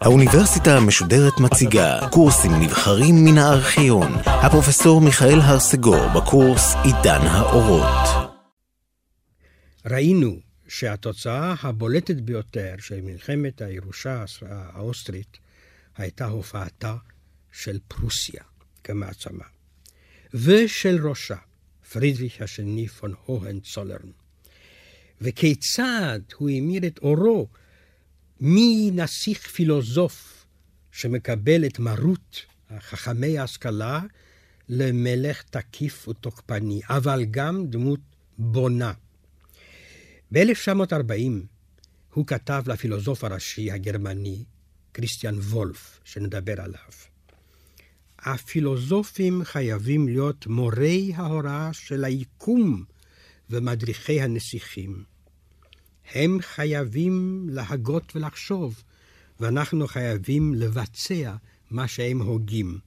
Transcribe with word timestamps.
האוניברסיטה 0.00 0.76
המשודרת 0.76 1.40
מציגה 1.40 2.08
קורסים 2.10 2.52
נבחרים 2.60 3.14
מן 3.24 3.38
הארכיון. 3.38 4.12
הפרופסור 4.26 5.00
מיכאל 5.00 5.40
הרסגור 5.40 6.08
בקורס 6.16 6.74
עידן 6.84 7.26
האורות. 7.26 8.30
ראינו 9.86 10.36
שהתוצאה 10.68 11.54
הבולטת 11.62 12.16
ביותר 12.16 12.74
של 12.78 13.00
מלחמת 13.00 13.62
הירושה 13.62 14.24
האוסטרית 14.72 15.38
הייתה 15.96 16.26
הופעתה 16.26 16.94
של 17.52 17.78
פרוסיה 17.88 18.42
כמעצמה, 18.84 19.44
ושל 20.34 21.08
ראשה, 21.08 21.36
פרידריך 21.94 22.42
השני 22.42 22.88
פון 22.88 23.14
הוהנצולרן. 23.24 24.10
וכיצד 25.20 26.20
הוא 26.36 26.50
המיר 26.50 26.86
את 26.86 26.98
אורו 26.98 27.48
מנסיך 28.40 29.46
פילוסוף 29.46 30.46
שמקבל 30.92 31.66
את 31.66 31.78
מרות 31.78 32.42
חכמי 32.78 33.38
ההשכלה 33.38 34.00
למלך 34.68 35.42
תקיף 35.42 36.08
ותוקפני, 36.08 36.80
אבל 36.88 37.24
גם 37.30 37.66
דמות 37.66 38.00
בונה. 38.38 38.92
ב-1940 40.32 41.32
הוא 42.14 42.26
כתב 42.26 42.62
לפילוסוף 42.66 43.24
הראשי 43.24 43.70
הגרמני, 43.70 44.44
כריסטיאן 44.94 45.38
וולף, 45.38 46.00
שנדבר 46.04 46.60
עליו. 46.60 47.13
הפילוסופים 48.24 49.44
חייבים 49.44 50.08
להיות 50.08 50.46
מורי 50.46 51.12
ההוראה 51.14 51.72
של 51.72 52.04
היקום 52.04 52.84
ומדריכי 53.50 54.20
הנסיכים. 54.20 55.04
הם 56.14 56.38
חייבים 56.40 57.46
להגות 57.50 58.16
ולחשוב, 58.16 58.82
ואנחנו 59.40 59.86
חייבים 59.86 60.54
לבצע 60.54 61.36
מה 61.70 61.88
שהם 61.88 62.22
הוגים. 62.22 62.78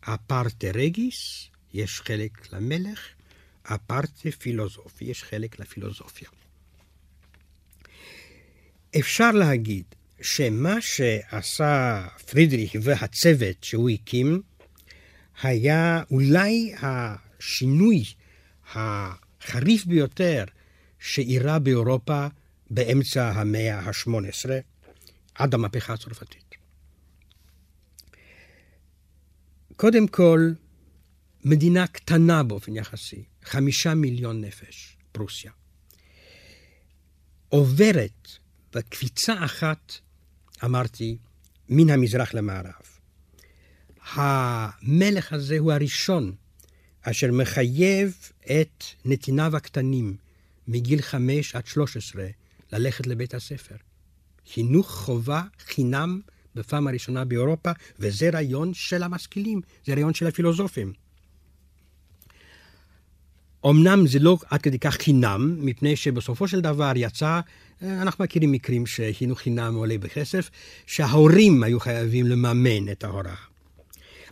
אפרטה 0.00 0.70
רגיס, 0.74 1.48
יש 1.74 2.00
חלק 2.00 2.52
למלך, 2.52 3.00
אפרטה 3.62 4.30
פילוסופי, 4.38 5.04
יש 5.04 5.24
חלק 5.24 5.60
לפילוסופיה. 5.60 6.28
אפשר 8.98 9.30
להגיד 9.30 9.84
שמה 10.22 10.80
שעשה 10.80 12.06
פרידריך 12.30 12.72
והצוות 12.82 13.64
שהוא 13.64 13.90
הקים, 13.90 14.42
היה 15.42 16.02
אולי 16.10 16.74
השינוי 16.82 18.04
החריף 18.74 19.84
ביותר 19.84 20.44
שאירע 20.98 21.58
באירופה 21.58 22.26
באמצע 22.70 23.30
המאה 23.30 23.78
ה-18, 23.78 24.50
עד 25.34 25.54
המהפכה 25.54 25.92
הצרפתית. 25.92 26.54
קודם 29.76 30.08
כל, 30.08 30.52
מדינה 31.44 31.86
קטנה 31.86 32.42
באופן 32.42 32.76
יחסי, 32.76 33.24
חמישה 33.44 33.94
מיליון 33.94 34.40
נפש, 34.40 34.96
פרוסיה, 35.12 35.52
עוברת 37.48 38.28
בקפיצה 38.72 39.44
אחת, 39.44 39.92
אמרתי, 40.64 41.16
מן 41.68 41.90
המזרח 41.90 42.34
למערב. 42.34 42.82
המלך 44.12 45.32
הזה 45.32 45.58
הוא 45.58 45.72
הראשון 45.72 46.32
אשר 47.02 47.32
מחייב 47.32 48.18
את 48.44 48.84
נתיניו 49.04 49.56
הקטנים 49.56 50.16
מגיל 50.68 51.02
חמש 51.02 51.54
עד 51.54 51.66
שלוש 51.66 51.96
עשרה 51.96 52.26
ללכת 52.72 53.06
לבית 53.06 53.34
הספר. 53.34 53.74
חינוך 54.52 54.90
חובה 54.90 55.42
חינם 55.58 56.20
בפעם 56.54 56.88
הראשונה 56.88 57.24
באירופה, 57.24 57.70
וזה 57.98 58.30
רעיון 58.30 58.74
של 58.74 59.02
המשכילים, 59.02 59.60
זה 59.86 59.94
רעיון 59.94 60.14
של 60.14 60.26
הפילוסופים. 60.26 60.92
אמנם 63.66 64.06
זה 64.06 64.18
לא 64.18 64.38
עד 64.50 64.62
כדי 64.62 64.78
כך 64.78 64.94
חינם, 64.94 65.56
מפני 65.58 65.96
שבסופו 65.96 66.48
של 66.48 66.60
דבר 66.60 66.92
יצא, 66.96 67.40
אנחנו 67.82 68.24
מכירים 68.24 68.52
מקרים 68.52 68.86
שחינוך 68.86 69.38
חינם 69.38 69.74
עולה 69.74 69.98
בכסף, 69.98 70.50
שההורים 70.86 71.62
היו 71.62 71.80
חייבים 71.80 72.26
לממן 72.26 72.92
את 72.92 73.04
ההוראה. 73.04 73.34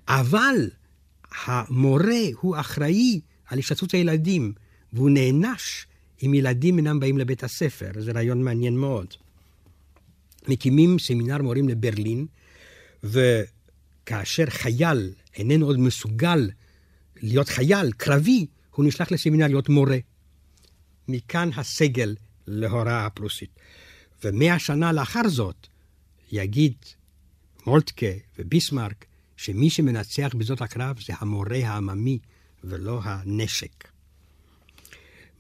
אבל 0.09 0.71
המורה 1.47 2.23
הוא 2.41 2.57
אחראי 2.61 3.21
על 3.47 3.59
השתתפות 3.59 3.93
הילדים, 3.93 4.53
והוא 4.93 5.11
נענש 5.11 5.87
אם 6.23 6.35
ילדים 6.35 6.77
אינם 6.77 7.01
באים 7.01 7.19
לבית 7.19 7.45
הספר. 7.45 7.91
זה 7.99 8.13
רעיון 8.13 8.43
מעניין 8.43 8.77
מאוד. 8.77 9.07
מקימים 10.49 10.99
סמינר 10.99 11.43
מורים 11.43 11.69
לברלין, 11.69 12.27
וכאשר 13.05 14.47
חייל 14.47 15.11
איננו 15.37 15.67
עוד 15.67 15.79
מסוגל 15.79 16.51
להיות 17.23 17.49
חייל 17.49 17.93
קרבי, 17.97 18.47
הוא 18.79 18.87
נשלח 18.87 19.11
לסמינר 19.11 19.47
להיות 19.47 19.69
מורה. 19.69 19.99
מכאן 21.09 21.51
הסגל 21.57 22.17
להוראה 22.47 23.07
הפרוסית. 23.07 23.51
ומאה 24.25 24.59
שנה 24.59 24.93
לאחר 24.93 25.29
זאת, 25.29 25.67
יגיד 26.33 26.75
מולטקה 27.67 28.07
וביסמרק, 28.39 29.05
שמי 29.37 29.71
שמנצח 29.71 30.31
בזאת 30.35 30.63
הקרב 30.63 31.01
זה 31.01 31.13
המורה 31.19 31.57
העממי 31.57 32.19
ולא 32.65 33.01
הנשק. 33.05 33.89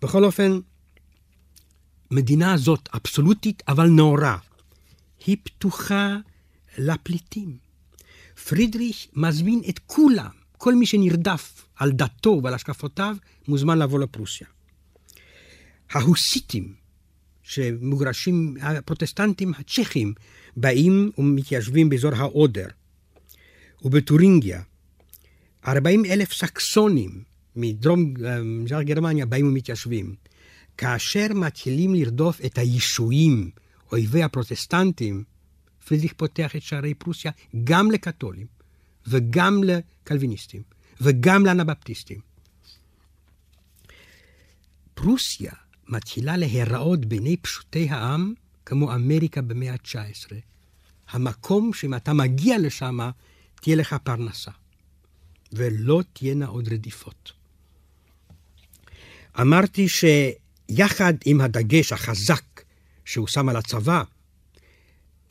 בכל 0.02 0.24
אופן, 0.24 0.58
מדינה 2.10 2.52
הזאת 2.52 2.88
אבסולוטית 2.94 3.62
אבל 3.68 3.88
נאורה. 3.88 4.38
היא 5.26 5.36
פתוחה 5.42 6.16
לפליטים. 6.78 7.58
פרידריך 8.48 9.06
מזמין 9.12 9.60
את 9.68 9.78
כולם, 9.86 10.30
כל 10.56 10.74
מי 10.74 10.86
שנרדף 10.86 11.67
על 11.78 11.92
דתו 11.92 12.40
ועל 12.42 12.54
השקפותיו, 12.54 13.16
מוזמן 13.48 13.78
לבוא 13.78 13.98
לפרוסיה. 13.98 14.46
ההוסיטים, 15.90 16.74
שמוגרשים, 17.42 18.54
הפרוטסטנטים 18.60 19.52
הצ'כים, 19.58 20.14
באים 20.56 21.10
ומתיישבים 21.18 21.88
באזור 21.88 22.14
האודר. 22.14 22.66
ובטורינגיה, 23.82 24.62
40 25.66 26.04
אלף 26.04 26.32
סקסונים 26.32 27.22
מדרום 27.56 28.14
מזרח 28.44 28.82
גרמניה 28.82 29.26
באים 29.26 29.48
ומתיישבים. 29.48 30.14
כאשר 30.76 31.26
מתחילים 31.34 31.94
לרדוף 31.94 32.40
את 32.44 32.58
הישועים, 32.58 33.50
אויבי 33.92 34.22
הפרוטסטנטים, 34.22 35.24
פרידריך 35.88 36.12
פותח 36.16 36.56
את 36.56 36.62
שערי 36.62 36.94
פרוסיה 36.94 37.30
גם 37.64 37.90
לקתולים, 37.90 38.46
וגם 39.06 39.60
לקלוויניסטים, 39.64 40.62
וגם 41.00 41.46
לאנבפטיסטים. 41.46 42.20
פרוסיה 44.94 45.52
מתחילה 45.88 46.36
להיראות 46.36 47.04
בעיני 47.06 47.36
פשוטי 47.36 47.88
העם 47.90 48.34
כמו 48.66 48.94
אמריקה 48.94 49.42
במאה 49.42 49.72
ה-19. 49.72 50.32
המקום 51.08 51.72
שאם 51.72 51.94
אתה 51.94 52.12
מגיע 52.12 52.58
לשם, 52.58 52.98
תהיה 53.54 53.76
לך 53.76 53.96
פרנסה, 54.04 54.50
ולא 55.52 56.02
תהיינה 56.12 56.46
עוד 56.46 56.72
רדיפות. 56.72 57.32
אמרתי 59.40 59.86
שיחד 59.88 61.14
עם 61.24 61.40
הדגש 61.40 61.92
החזק 61.92 62.62
שהוא 63.04 63.26
שם 63.26 63.48
על 63.48 63.56
הצבא, 63.56 64.02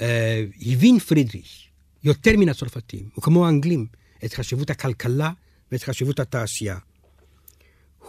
אה, 0.02 0.46
הבין 0.62 1.00
פרידריך 1.00 1.68
יותר 2.04 2.32
מן 2.38 2.50
הצרפתים, 2.50 3.10
וכמו 3.18 3.46
האנגלים, 3.46 3.86
את 4.26 4.34
חשיבות 4.34 4.70
הכלכלה 4.70 5.32
ואת 5.72 5.84
חשיבות 5.84 6.20
התעשייה. 6.20 6.78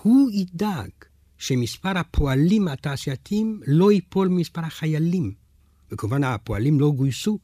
הוא 0.03 0.31
ידאג 0.33 0.91
שמספר 1.39 1.99
הפועלים 1.99 2.69
התעשייתיים 2.69 3.61
לא 3.67 3.93
ייפול 3.93 4.29
ממספר 4.29 4.61
החיילים. 4.61 5.35
וכמובן 5.93 6.25
הפועלים 6.25 6.81
לא 6.81 6.91
גויסו, 6.91 7.39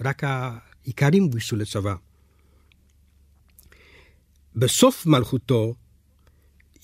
רק 0.00 0.22
האיכרים 0.24 1.28
גויסו 1.28 1.56
לצבא. 1.56 1.94
בסוף 4.56 5.06
מלכותו 5.06 5.74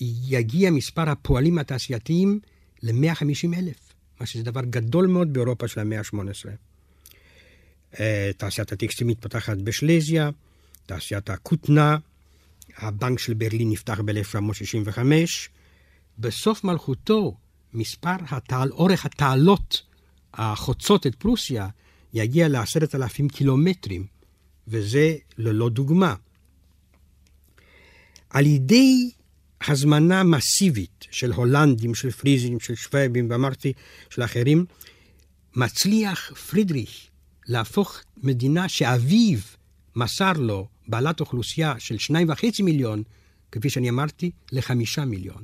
יגיע 0.01 0.71
מספר 0.71 1.11
הפועלים 1.11 1.59
התעשייתיים 1.59 2.41
ל-150 2.83 3.59
אלף, 3.59 3.93
מה 4.21 4.27
שזה 4.27 4.43
דבר 4.43 4.65
גדול 4.65 5.07
מאוד 5.07 5.33
באירופה 5.33 5.69
של 5.69 5.81
המאה 5.81 5.99
ה-18. 5.99 6.49
אה, 8.01 8.31
תעשיית 8.37 8.73
הטקסטים 8.73 9.07
מתפתחת 9.07 9.57
בשלזיה, 9.57 10.31
תעשיית 10.87 11.31
הכותנה, 11.31 11.97
הבנק 12.77 13.19
של 13.19 13.35
ברלין 13.35 13.71
נפתח 13.71 14.01
ב-1965. 14.01 14.99
בסוף 16.19 16.65
מלכותו, 16.65 17.37
מספר 17.73 18.17
התעל, 18.29 18.71
אורך 18.71 19.07
התעלות 19.07 19.83
החוצות 20.35 21.07
את 21.07 21.15
פרוסיה 21.15 21.69
יגיע 22.13 22.49
לעשרת 22.49 22.95
אלפים 22.95 23.29
קילומטרים, 23.29 24.07
וזה 24.69 25.15
ללא 25.39 25.69
דוגמה. 25.69 26.15
על 28.31 28.47
ידי 28.47 29.11
הזמנה 29.69 30.23
מסיבית 30.23 31.05
של 31.11 31.33
הולנדים, 31.33 31.95
של 31.95 32.11
פריזים, 32.11 32.61
של 32.61 32.75
שוובים, 32.75 33.31
ואמרתי, 33.31 33.73
של 34.11 34.23
אחרים, 34.25 34.65
מצליח 35.57 36.33
פרידריך 36.35 37.07
להפוך 37.47 38.01
מדינה 38.17 38.69
שאביו 38.69 39.39
מסר 39.97 40.33
לו, 40.33 40.69
בעלת 40.89 41.21
אוכלוסייה 41.21 41.75
של 41.79 41.99
שניים 41.99 42.29
וחצי 42.31 42.63
מיליון, 42.63 43.03
כפי 43.53 43.71
שאני 43.71 43.91
אמרתי, 43.91 44.31
לחמישה 44.53 45.05
מיליון. 45.05 45.43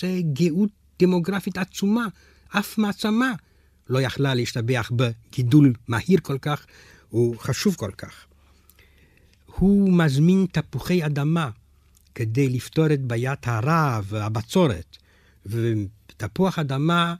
זה 0.00 0.20
גאות 0.32 0.70
דמוגרפית 0.98 1.58
עצומה, 1.58 2.06
אף 2.48 2.78
מעצמה 2.78 3.32
לא 3.88 4.00
יכלה 4.00 4.34
להשתבח 4.34 4.90
בגידול 4.96 5.72
מהיר 5.88 6.20
כל 6.22 6.38
כך 6.38 6.66
וחשוב 7.12 7.74
כל 7.74 7.90
כך. 7.98 8.26
הוא 9.46 9.92
מזמין 9.92 10.46
תפוחי 10.52 11.06
אדמה 11.06 11.50
כדי 12.14 12.48
לפתור 12.48 12.92
את 12.92 13.00
בעיית 13.00 13.48
הרעב 13.48 14.06
והבצורת, 14.08 14.96
ותפוח 15.46 16.58
אדמה, 16.58 17.14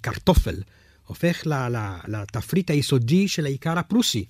קרטופל, 0.00 0.62
הופך 1.06 1.42
לתפריט 2.08 2.70
היסודי 2.70 3.28
של 3.28 3.46
העיקר 3.46 3.78
הפרוסי, 3.78 4.24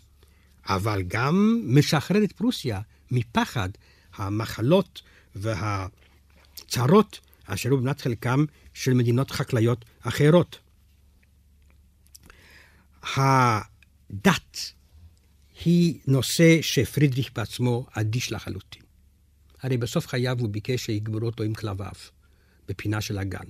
אבל 0.69 1.03
גם 1.03 1.63
משחרר 1.65 2.25
את 2.25 2.33
פרוסיה 2.33 2.81
מפחד 3.11 3.69
המחלות 4.15 5.03
והצרות 5.35 7.21
אשר 7.45 7.71
הוא 7.71 7.81
בנת 7.81 8.01
חלקם 8.01 8.45
של 8.75 8.95
מדינות 8.95 9.31
חקלאיות 9.31 9.85
אחרות. 10.01 10.59
הדת 13.03 14.73
היא 15.65 15.99
נושא 16.07 16.63
שפרידריך 16.63 17.31
בעצמו 17.35 17.87
אדיש 17.93 18.33
לחלוטין. 18.33 18.83
הרי 19.61 19.77
בסוף 19.77 20.07
חייו 20.07 20.37
הוא 20.41 20.49
ביקש 20.49 20.85
שיגברו 20.85 21.27
אותו 21.27 21.43
עם 21.43 21.55
כלביו, 21.55 21.93
בפינה 22.69 23.01
של 23.01 23.19
הגן. 23.19 23.45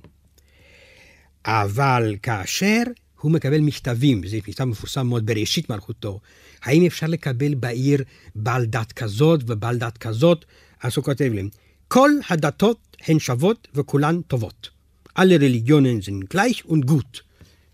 אבל 1.44 2.16
כאשר 2.22 2.82
הוא 3.22 3.32
מקבל 3.32 3.60
מכתבים, 3.60 4.26
זה 4.26 4.38
מכתב 4.48 4.64
מפורסם 4.64 5.06
מאוד 5.06 5.26
בראשית 5.26 5.70
מלכותו, 5.70 6.20
האם 6.62 6.86
אפשר 6.86 7.06
לקבל 7.06 7.54
בעיר 7.54 8.02
בעל 8.34 8.64
דת 8.64 8.92
כזאת 8.92 9.40
ובעל 9.46 9.78
דת 9.78 9.98
כזאת? 9.98 10.44
אז 10.82 10.92
הוא 10.96 11.04
כותב 11.04 11.30
להם, 11.34 11.48
כל 11.88 12.10
הדתות 12.30 12.96
הן 13.06 13.18
שוות 13.18 13.68
וכולן 13.74 14.20
טובות. 14.22 14.70
alle 15.18 15.36
Religionen 15.38 16.00
sind 16.02 16.30
gleich 16.30 16.64
und 16.64 16.86
gut. 16.86 17.22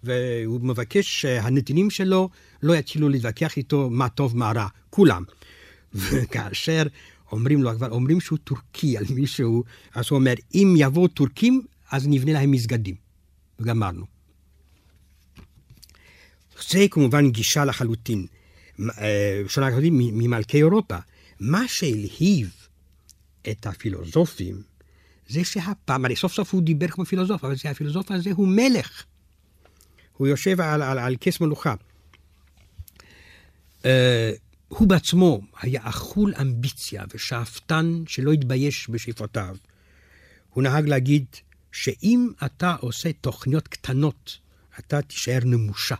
והוא 0.05 0.61
מבקש 0.61 1.21
שהנתינים 1.21 1.91
שלו 1.91 2.29
לא 2.63 2.77
יתחילו 2.77 3.09
להתווכח 3.09 3.57
איתו 3.57 3.91
מה 3.91 4.09
טוב 4.09 4.37
מה 4.37 4.53
רע, 4.53 4.67
כולם. 4.91 5.23
וכאשר 5.95 6.83
אומרים 7.33 7.63
לו, 7.63 7.75
כבר 7.75 7.91
אומרים 7.91 8.21
שהוא 8.21 8.39
טורקי 8.45 8.99
על 8.99 9.05
מישהו, 9.11 9.65
אז 9.95 10.05
הוא 10.11 10.19
אומר, 10.19 10.35
אם 10.55 10.75
יבואו 10.79 11.09
טורקים, 11.09 11.63
אז 11.91 12.09
נבנה 12.09 12.33
להם 12.33 12.51
מסגדים. 12.51 12.95
וגמרנו. 13.61 14.18
זה 16.69 16.87
כמובן 16.91 17.31
גישה 17.31 17.65
לחלוטין, 17.65 18.27
אה, 18.81 19.43
שונה 19.49 19.69
לחלוטין 19.69 19.95
ממלכי 19.97 20.57
אירופה. 20.57 20.97
מה 21.41 21.69
שהלהיב 21.69 22.51
את 23.51 23.67
הפילוסופים, 23.67 24.63
זה 25.29 25.45
שהפעם, 25.45 26.05
הרי 26.05 26.17
סוף 26.17 26.33
סוף 26.33 26.55
הוא 26.55 26.63
דיבר 26.63 26.89
כמו 26.89 27.05
פילוסוף, 27.05 27.45
אבל 27.45 27.57
זה 27.57 27.71
הפילוסוף 27.71 28.11
הזה 28.11 28.31
הוא 28.33 28.49
מלך. 28.49 29.05
הוא 30.17 30.27
יושב 30.27 30.61
על, 30.61 30.83
על, 30.83 30.99
על 30.99 31.17
כס 31.21 31.41
מלוכה. 31.41 31.75
Uh, 33.83 33.87
הוא 34.69 34.89
בעצמו 34.89 35.41
היה 35.61 35.81
אכול 35.85 36.35
אמביציה 36.41 37.05
ושאפתן 37.15 38.03
שלא 38.07 38.33
התבייש 38.33 38.91
בשאיפותיו. 38.91 39.57
הוא 40.51 40.63
נהג 40.63 40.89
להגיד 40.89 41.25
שאם 41.73 42.29
אתה 42.45 42.75
עושה 42.81 43.13
תוכניות 43.13 43.69
קטנות, 43.69 44.39
אתה 44.79 45.03
תישאר 45.03 45.39
נמושה. 45.45 45.95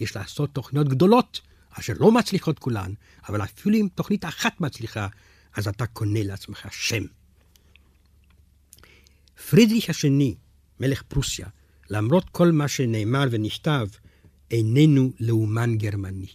יש 0.00 0.16
לעשות 0.16 0.50
תוכניות 0.54 0.88
גדולות, 0.88 1.40
אשר 1.70 1.92
לא 2.00 2.12
מצליחות 2.12 2.58
כולן, 2.58 2.92
אבל 3.28 3.42
אפילו 3.42 3.76
אם 3.76 3.88
תוכנית 3.94 4.24
אחת 4.24 4.60
מצליחה, 4.60 5.08
אז 5.54 5.68
אתה 5.68 5.86
קונה 5.86 6.22
לעצמך 6.22 6.66
שם. 6.70 7.02
פרידריך 9.50 9.90
השני, 9.90 10.34
מלך 10.80 11.02
פרוסיה, 11.02 11.46
למרות 11.90 12.30
כל 12.30 12.52
מה 12.52 12.68
שנאמר 12.68 13.24
ונכתב, 13.30 13.86
איננו 14.50 15.12
לאומן 15.20 15.76
גרמני. 15.76 16.26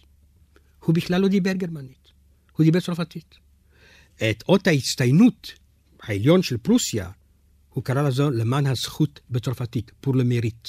הוא 0.84 0.94
בכלל 0.94 1.20
לא 1.20 1.28
דיבר 1.28 1.52
גרמנית, 1.52 2.12
הוא 2.52 2.64
דיבר 2.64 2.80
צרפתית. 2.80 3.34
את 4.16 4.44
אות 4.48 4.66
ההצטיינות 4.66 5.52
העליון 6.02 6.42
של 6.42 6.56
פרוסיה, 6.56 7.10
הוא 7.68 7.84
קרא 7.84 8.02
לזו 8.02 8.30
למען 8.30 8.66
הזכות 8.66 9.20
בצרפתית, 9.30 9.90
פור 10.00 10.16
למריט. 10.16 10.68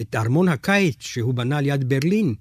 את 0.00 0.14
ארמון 0.14 0.48
הקיץ 0.48 0.96
שהוא 1.00 1.34
בנה 1.34 1.58
על 1.58 1.66
יד 1.66 1.88
ברלין, 1.88 2.34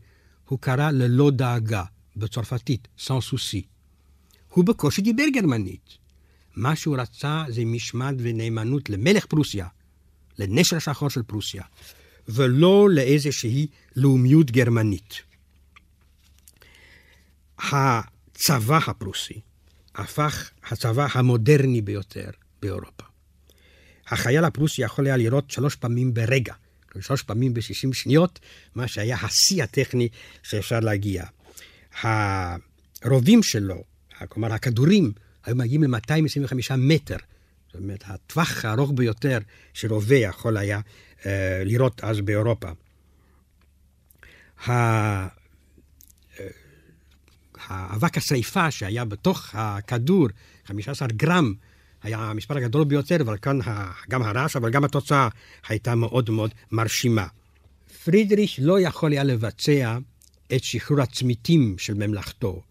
הוא 0.45 0.59
קרא 0.59 0.91
ללא 0.91 1.31
דאגה, 1.31 1.83
בצרפתית, 2.15 2.87
סן 2.99 3.21
סוסי. 3.21 3.65
הוא 4.49 4.65
בקושי 4.65 5.01
דיבר 5.01 5.23
גרמנית. 5.33 5.97
מה 6.55 6.75
שהוא 6.75 6.97
רצה 6.97 7.43
זה 7.47 7.65
משמעת 7.65 8.15
ונאמנות 8.19 8.89
למלך 8.89 9.25
פרוסיה, 9.25 9.67
לנשר 10.39 10.77
השחור 10.77 11.09
של 11.09 11.23
פרוסיה, 11.23 11.63
ולא 12.27 12.89
לאיזושהי 12.91 13.67
לאומיות 13.95 14.51
גרמנית. 14.51 15.21
הצבא 17.57 18.79
הפרוסי 18.87 19.41
הפך 19.95 20.49
הצבא 20.63 21.07
המודרני 21.13 21.81
ביותר 21.81 22.29
באירופה. 22.61 23.03
החייל 24.07 24.43
הפרוסי 24.43 24.81
יכול 24.81 25.05
היה 25.05 25.17
לראות 25.17 25.51
שלוש 25.51 25.75
פעמים 25.75 26.13
ברגע, 26.13 26.53
שלוש 27.01 27.23
פעמים 27.23 27.53
ב-60 27.53 27.93
שניות, 27.93 28.39
מה 28.75 28.87
שהיה 28.87 29.17
השיא 29.21 29.63
הטכני 29.63 30.09
שאפשר 30.43 30.79
להגיע. 30.79 31.25
הרובים 32.03 33.43
שלו, 33.43 33.83
כלומר 34.29 34.53
הכדורים, 34.53 35.11
היו 35.45 35.55
מגיעים 35.55 35.83
ל-225 35.83 36.75
מטר. 36.77 37.17
זאת 37.67 37.81
אומרת, 37.81 38.03
הטווח 38.05 38.65
הארוך 38.65 38.91
ביותר 38.95 39.37
שרובה 39.73 40.15
יכול 40.15 40.57
היה 40.57 40.79
אה, 41.25 41.61
לראות 41.65 42.03
אז 42.03 42.21
באירופה. 42.21 42.69
אה, 44.69 45.27
האבק 47.67 48.17
השריפה 48.17 48.71
שהיה 48.71 49.05
בתוך 49.05 49.49
הכדור, 49.53 50.27
15 50.65 51.07
גרם, 51.07 51.53
היה 52.03 52.17
המספר 52.17 52.57
הגדול 52.57 52.83
ביותר, 52.83 53.21
אבל 53.21 53.37
כאן 53.37 53.59
גם 54.09 54.21
הרעש, 54.21 54.55
אבל 54.55 54.69
גם 54.69 54.83
התוצאה 54.83 55.27
הייתה 55.67 55.95
מאוד 55.95 56.29
מאוד 56.29 56.51
מרשימה. 56.71 57.27
פרידריך 58.03 58.55
לא 58.61 58.79
יכול 58.79 59.11
היה 59.11 59.23
לבצע 59.23 59.97
את 60.55 60.63
שחרור 60.63 61.01
הצמיתים 61.01 61.75
של 61.77 61.93
ממלכתו, 61.93 62.61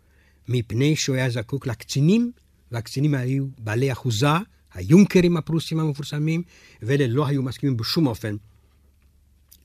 מפני 0.49 0.97
שהוא 0.97 1.17
היה 1.17 1.31
זקוק 1.31 1.67
לקצינים 1.67 2.33
והקצינים 2.73 3.15
היו 3.15 3.47
בעלי 3.59 3.93
אחוזה, 3.93 4.29
היונקרים 4.75 5.37
הפרוסים 5.37 5.81
המפורסמים, 5.81 6.43
ואלה 6.83 7.07
לא 7.07 7.27
היו 7.27 7.43
מסכימים 7.43 7.77
בשום 7.77 8.07
אופן 8.07 8.37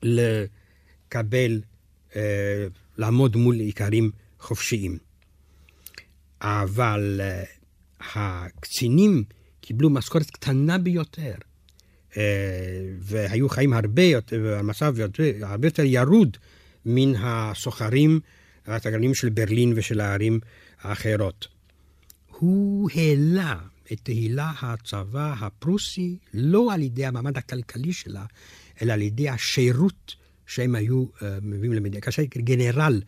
לקבל, 0.02 1.60
אה, 2.16 2.66
לעמוד 2.96 3.36
מול 3.36 3.60
איכרים 3.60 4.10
חופשיים. 4.40 4.98
אבל 6.40 7.20
אה, 7.22 7.44
הקצינים 8.14 9.24
קיבלו 9.64 9.90
משכורת 9.90 10.30
קטנה 10.30 10.78
ביותר, 10.78 11.34
אה, 12.16 12.22
והיו 13.00 13.48
חיים 13.48 13.72
הרבה 13.72 14.02
יותר, 14.02 14.56
המצב 14.58 14.94
הרבה 15.42 15.66
יותר 15.66 15.82
ירוד 15.84 16.36
מן 16.86 17.12
הסוחרים 17.18 18.20
והתגרנים 18.66 19.14
של 19.14 19.28
ברלין 19.28 19.72
ושל 19.76 20.00
הערים 20.00 20.40
האחרות. 20.80 21.48
הוא 22.28 22.90
העלה 22.94 23.58
את 23.92 24.00
תהילה 24.02 24.52
הצבא 24.62 25.34
הפרוסי 25.40 26.16
לא 26.34 26.74
על 26.74 26.82
ידי 26.82 27.06
המעמד 27.06 27.38
הכלכלי 27.38 27.92
שלה, 27.92 28.24
אלא 28.82 28.92
על 28.92 29.02
ידי 29.02 29.28
השירות 29.28 30.14
שהם 30.46 30.74
היו 30.74 31.04
uh, 31.04 31.24
מביאים 31.42 31.72
למדינה. 31.72 32.00
כאשר 32.00 32.22
גנרל 32.22 33.02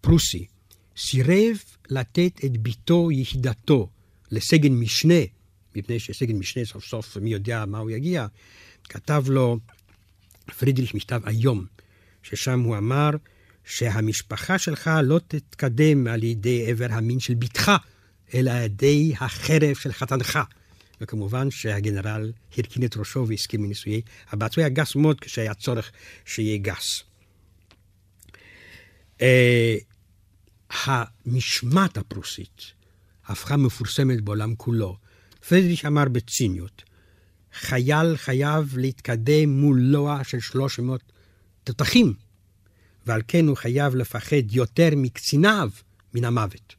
פרוסי 0.00 0.46
סירב 0.96 1.56
לתת 1.90 2.40
את 2.44 2.56
ביתו, 2.56 3.10
יחידתו, 3.12 3.88
לסגן 4.30 4.72
משנה, 4.72 5.20
מפני 5.76 5.98
שסגן 5.98 6.36
משנה 6.36 6.64
סוף 6.64 6.84
סוף, 6.84 7.16
מי 7.16 7.30
יודע 7.30 7.64
מה 7.66 7.78
הוא 7.78 7.90
יגיע, 7.90 8.26
כתב 8.84 9.24
לו 9.28 9.58
פרידריך 10.58 10.94
מכתב 10.94 11.20
איום, 11.26 11.66
ששם 12.22 12.60
הוא 12.60 12.76
אמר 12.76 13.10
שהמשפחה 13.64 14.58
שלך 14.58 14.90
לא 15.02 15.20
תתקדם 15.28 16.06
על 16.06 16.22
ידי 16.22 16.70
עבר 16.70 16.86
המין 16.90 17.20
של 17.20 17.34
בתך, 17.34 17.72
אלא 18.34 18.50
על 18.50 18.64
ידי 18.64 19.12
החרב 19.20 19.74
של 19.74 19.92
חתנך. 19.92 20.38
וכמובן 21.00 21.50
שהגנרל 21.50 22.32
הרכין 22.56 22.84
את 22.84 22.96
ראשו 22.96 23.26
והסכים 23.28 23.64
לנישואי 23.64 24.00
הבת. 24.28 24.54
הוא 24.54 24.62
היה 24.62 24.68
גס 24.68 24.96
מאוד 24.96 25.20
כשהיה 25.20 25.54
צורך 25.54 25.92
שיהיה 26.24 26.58
גס. 26.58 27.02
Uh, 29.18 29.22
המשמעת 30.70 31.96
הפרוסית 31.96 32.62
הפכה 33.26 33.56
מפורסמת 33.56 34.20
בעולם 34.20 34.54
כולו. 34.54 34.96
פרידריך 35.48 35.84
אמר 35.84 36.04
בציניות, 36.08 36.82
חייל 37.52 38.16
חייב 38.16 38.78
להתקדם 38.78 39.50
מול 39.50 39.80
לוע 39.80 40.24
של 40.24 40.40
300 40.40 41.00
תותחים, 41.64 42.14
ועל 43.06 43.22
כן 43.28 43.46
הוא 43.46 43.56
חייב 43.56 43.94
לפחד 43.94 44.52
יותר 44.52 44.88
מקציניו 44.96 45.70
מן 46.14 46.24
המוות. 46.24 46.74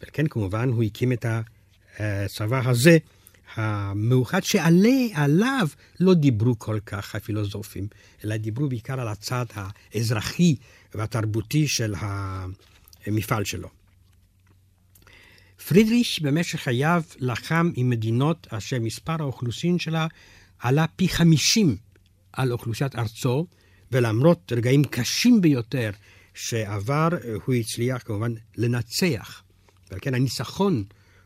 ועל 0.00 0.10
כן 0.12 0.26
כמובן 0.26 0.68
הוא 0.68 0.82
הקים 0.82 1.12
את 1.12 1.26
הצבא 1.98 2.68
הזה, 2.68 2.98
המאוחד, 3.54 4.42
שעליו 4.42 5.68
לא 6.00 6.14
דיברו 6.14 6.58
כל 6.58 6.78
כך 6.86 7.14
הפילוסופים, 7.14 7.88
אלא 8.24 8.36
דיברו 8.36 8.68
בעיקר 8.68 9.00
על 9.00 9.08
הצד 9.08 9.46
האזרחי 9.54 10.56
והתרבותי 10.94 11.68
של 11.68 11.94
המפעל 13.06 13.44
שלו. 13.44 13.68
פרידריש 15.68 16.20
במשך 16.20 16.60
חייו 16.60 17.02
לחם 17.18 17.70
עם 17.76 17.90
מדינות 17.90 18.46
אשר 18.50 18.80
מספר 18.80 19.16
האוכלוסין 19.20 19.78
שלה 19.78 20.06
עלה 20.58 20.86
פי 20.96 21.08
חמישים 21.08 21.76
על 22.32 22.52
אוכלוסיית 22.52 22.96
ארצו, 22.96 23.46
ולמרות 23.92 24.52
רגעים 24.56 24.84
קשים 24.84 25.40
ביותר 25.40 25.90
שעבר, 26.34 27.08
הוא 27.44 27.54
הצליח 27.54 28.02
כמובן 28.02 28.32
לנצח. 28.56 29.42
ועל 29.90 30.00
כן 30.02 30.14
הניצחון 30.14 30.84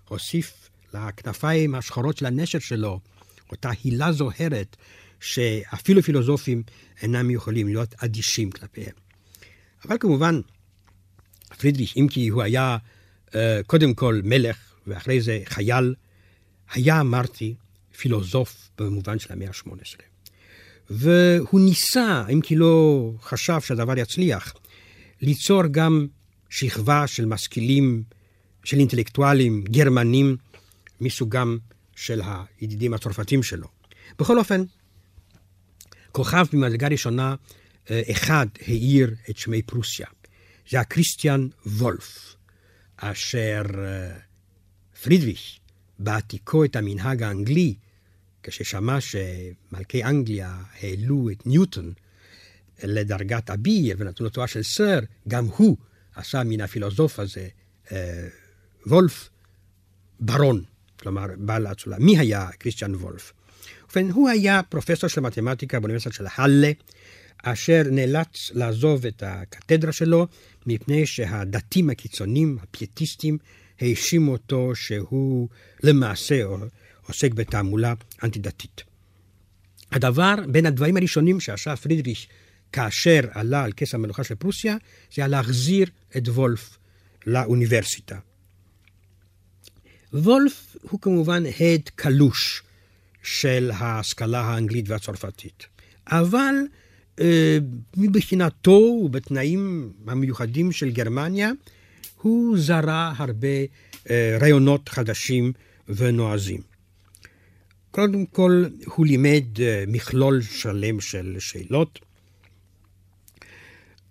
הוסיף 0.08 0.70
לכנפיים 0.94 1.74
השחורות 1.74 2.16
של 2.16 2.26
הנשר 2.26 2.58
שלו 2.58 3.00
אותה 3.50 3.70
הילה 3.84 4.12
זוהרת, 4.12 4.76
שאפילו 5.20 6.02
פילוסופים 6.02 6.62
אינם 7.02 7.30
יכולים 7.30 7.68
להיות 7.68 7.94
אדישים 7.98 8.50
כלפיהם. 8.50 8.94
אבל 9.84 9.96
כמובן, 10.00 10.40
פרידריך, 11.58 11.92
אם 11.96 12.06
כי 12.10 12.28
הוא 12.28 12.42
היה 12.42 12.76
קודם 13.66 13.94
כל 13.94 14.20
מלך 14.24 14.56
ואחרי 14.86 15.20
זה 15.20 15.40
חייל, 15.44 15.94
היה, 16.72 17.00
אמרתי, 17.00 17.54
פילוסוף 17.98 18.70
במובן 18.78 19.18
של 19.18 19.32
המאה 19.32 19.48
ה-18. 19.48 20.02
והוא 20.90 21.60
ניסה, 21.60 22.24
אם 22.32 22.40
כי 22.40 22.56
לא 22.56 23.12
חשב 23.22 23.60
שהדבר 23.60 23.98
יצליח, 23.98 24.54
ליצור 25.20 25.62
גם 25.70 26.06
שכבה 26.50 27.06
של 27.06 27.26
משכילים, 27.26 28.02
של 28.64 28.78
אינטלקטואלים 28.78 29.64
גרמנים 29.64 30.36
מסוגם 31.00 31.58
של 31.96 32.20
הידידים 32.60 32.94
הצרפתים 32.94 33.42
שלו. 33.42 33.68
בכל 34.18 34.38
אופן, 34.38 34.62
כוכב 36.12 36.46
ממדרגה 36.52 36.88
ראשונה 36.88 37.34
אה, 37.90 38.02
אחד 38.10 38.46
האיר 38.66 39.14
את 39.30 39.36
שמי 39.36 39.62
פרוסיה. 39.62 40.06
זה 40.70 40.76
היה 40.76 40.84
כריסטיאן 40.84 41.48
וולף, 41.66 42.36
אשר 43.00 43.62
אה, 43.78 44.18
פרידריך, 45.02 45.40
בעתיקו 45.98 46.64
את 46.64 46.76
המנהג 46.76 47.22
האנגלי, 47.22 47.74
כששמע 48.42 48.98
שמלכי 49.00 50.04
אנגליה 50.04 50.62
העלו 50.80 51.30
את 51.30 51.46
ניוטון 51.46 51.92
לדרגת 52.82 53.50
אביר 53.50 53.96
ונתנו 53.98 54.24
לו 54.24 54.30
תואר 54.30 54.46
של 54.46 54.62
סר, 54.62 54.98
גם 55.28 55.44
הוא 55.44 55.76
עשה 56.14 56.42
מן 56.44 56.60
הפילוסוף 56.60 57.18
הזה, 57.18 57.48
אה, 57.92 58.28
וולף, 58.86 59.28
ברון, 60.20 60.62
כלומר 60.98 61.26
בעל 61.36 61.66
האצולה. 61.66 61.98
מי 61.98 62.18
היה 62.18 62.48
כריסטיאן 62.60 62.94
וולף? 62.94 63.32
ובכן, 63.84 64.10
הוא 64.10 64.28
היה 64.28 64.62
פרופסור 64.62 65.10
של 65.10 65.20
מתמטיקה 65.20 65.80
באוניברסיטה 65.80 66.14
של 66.14 66.26
האלה, 66.34 66.72
אשר 67.42 67.82
נאלץ 67.90 68.50
לעזוב 68.54 69.06
את 69.06 69.22
הקתדרה 69.26 69.92
שלו 69.92 70.26
מפני 70.66 71.06
שהדתים 71.06 71.90
הקיצוניים, 71.90 72.58
הפייטיסטים, 72.62 73.38
האשימו 73.80 74.32
אותו 74.32 74.74
שהוא 74.74 75.48
למעשה 75.82 76.42
עוסק 77.06 77.34
בתעמולה 77.34 77.94
אנטי-דתית. 78.22 78.82
הדבר, 79.92 80.34
בין 80.48 80.66
הדברים 80.66 80.96
הראשונים 80.96 81.40
שעשה 81.40 81.76
פרידריש 81.76 82.28
כאשר 82.72 83.20
עלה 83.30 83.64
על 83.64 83.72
כס 83.76 83.94
המלוכה 83.94 84.24
של 84.24 84.34
פרוסיה, 84.34 84.76
זה 85.14 85.22
היה 85.22 85.28
להחזיר 85.28 85.86
את 86.16 86.28
וולף 86.28 86.78
לאוניברסיטה. 87.26 88.18
וולף 90.12 90.76
הוא 90.82 91.00
כמובן 91.00 91.42
הד 91.60 91.88
קלוש 91.94 92.62
של 93.22 93.70
ההשכלה 93.74 94.40
האנגלית 94.40 94.88
והצרפתית, 94.88 95.66
אבל 96.06 96.54
מבחינתו 97.96 99.00
ובתנאים 99.04 99.92
המיוחדים 100.06 100.72
של 100.72 100.90
גרמניה, 100.90 101.50
הוא 102.22 102.58
זרה 102.58 103.12
הרבה 103.16 103.48
אה, 104.10 104.38
רעיונות 104.40 104.88
חדשים 104.88 105.52
ונועזים. 105.88 106.60
קודם 107.90 108.26
כל, 108.26 108.64
הוא 108.84 109.06
לימד 109.06 109.44
אה, 109.60 109.84
מכלול 109.86 110.42
שלם 110.42 111.00
של 111.00 111.36
שאלות, 111.38 111.98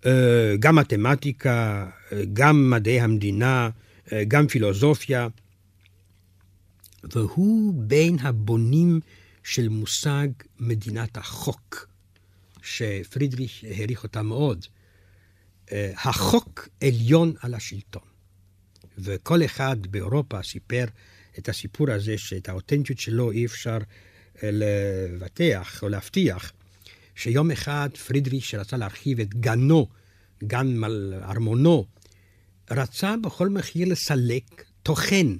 אה, 0.05 0.55
גם 0.59 0.75
מתמטיקה, 0.75 1.89
אה, 2.11 2.21
גם 2.33 2.69
מדעי 2.69 3.01
המדינה, 3.01 3.69
גם 4.27 4.47
פילוסופיה, 4.47 5.27
והוא 7.13 7.73
בין 7.77 8.19
הבונים 8.19 8.99
של 9.43 9.69
מושג 9.69 10.27
מדינת 10.59 11.17
החוק, 11.17 11.87
שפרידריך 12.67 13.63
העריך 13.63 14.03
אותה 14.03 14.21
מאוד. 14.21 14.65
החוק 16.03 16.69
עליון 16.83 17.33
על 17.41 17.53
השלטון. 17.53 18.01
וכל 18.97 19.45
אחד 19.45 19.87
באירופה 19.87 20.43
סיפר 20.43 20.85
את 21.37 21.49
הסיפור 21.49 21.91
הזה, 21.91 22.17
שאת 22.17 22.49
האותנטיות 22.49 22.99
שלו 22.99 23.31
אי 23.31 23.45
אפשר 23.45 23.77
אה, 24.43 24.49
לבטח 24.51 25.83
או 25.83 25.89
להבטיח, 25.89 26.51
שיום 27.15 27.51
אחד 27.51 27.89
פרידריך, 28.07 28.45
שרצה 28.45 28.77
להרחיב 28.77 29.19
את 29.19 29.35
גנו, 29.35 29.87
גן 30.43 30.83
ארמונו, 31.23 31.85
רצה 32.71 33.15
בכל 33.23 33.49
מחיר 33.49 33.87
לסלק 33.87 34.63
טוחן 34.83 35.35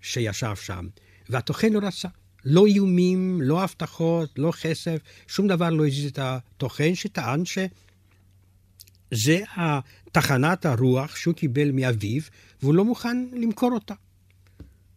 שישב 0.00 0.56
שם, 0.56 0.88
והטוחן 1.28 1.72
לא 1.72 1.80
רצה. 1.82 2.08
לא 2.44 2.66
איומים, 2.66 3.42
לא 3.42 3.62
הבטחות, 3.62 4.38
לא 4.38 4.52
כסף, 4.62 5.00
שום 5.26 5.48
דבר 5.48 5.70
לא 5.70 5.86
הזיז 5.86 6.10
את 6.10 6.18
הטוחן, 6.22 6.94
שטען 6.94 7.42
שזה 7.44 9.40
תחנת 10.12 10.66
הרוח 10.66 11.16
שהוא 11.16 11.34
קיבל 11.34 11.70
מאביו, 11.70 12.22
והוא 12.62 12.74
לא 12.74 12.84
מוכן 12.84 13.26
למכור 13.32 13.72
אותה. 13.72 13.94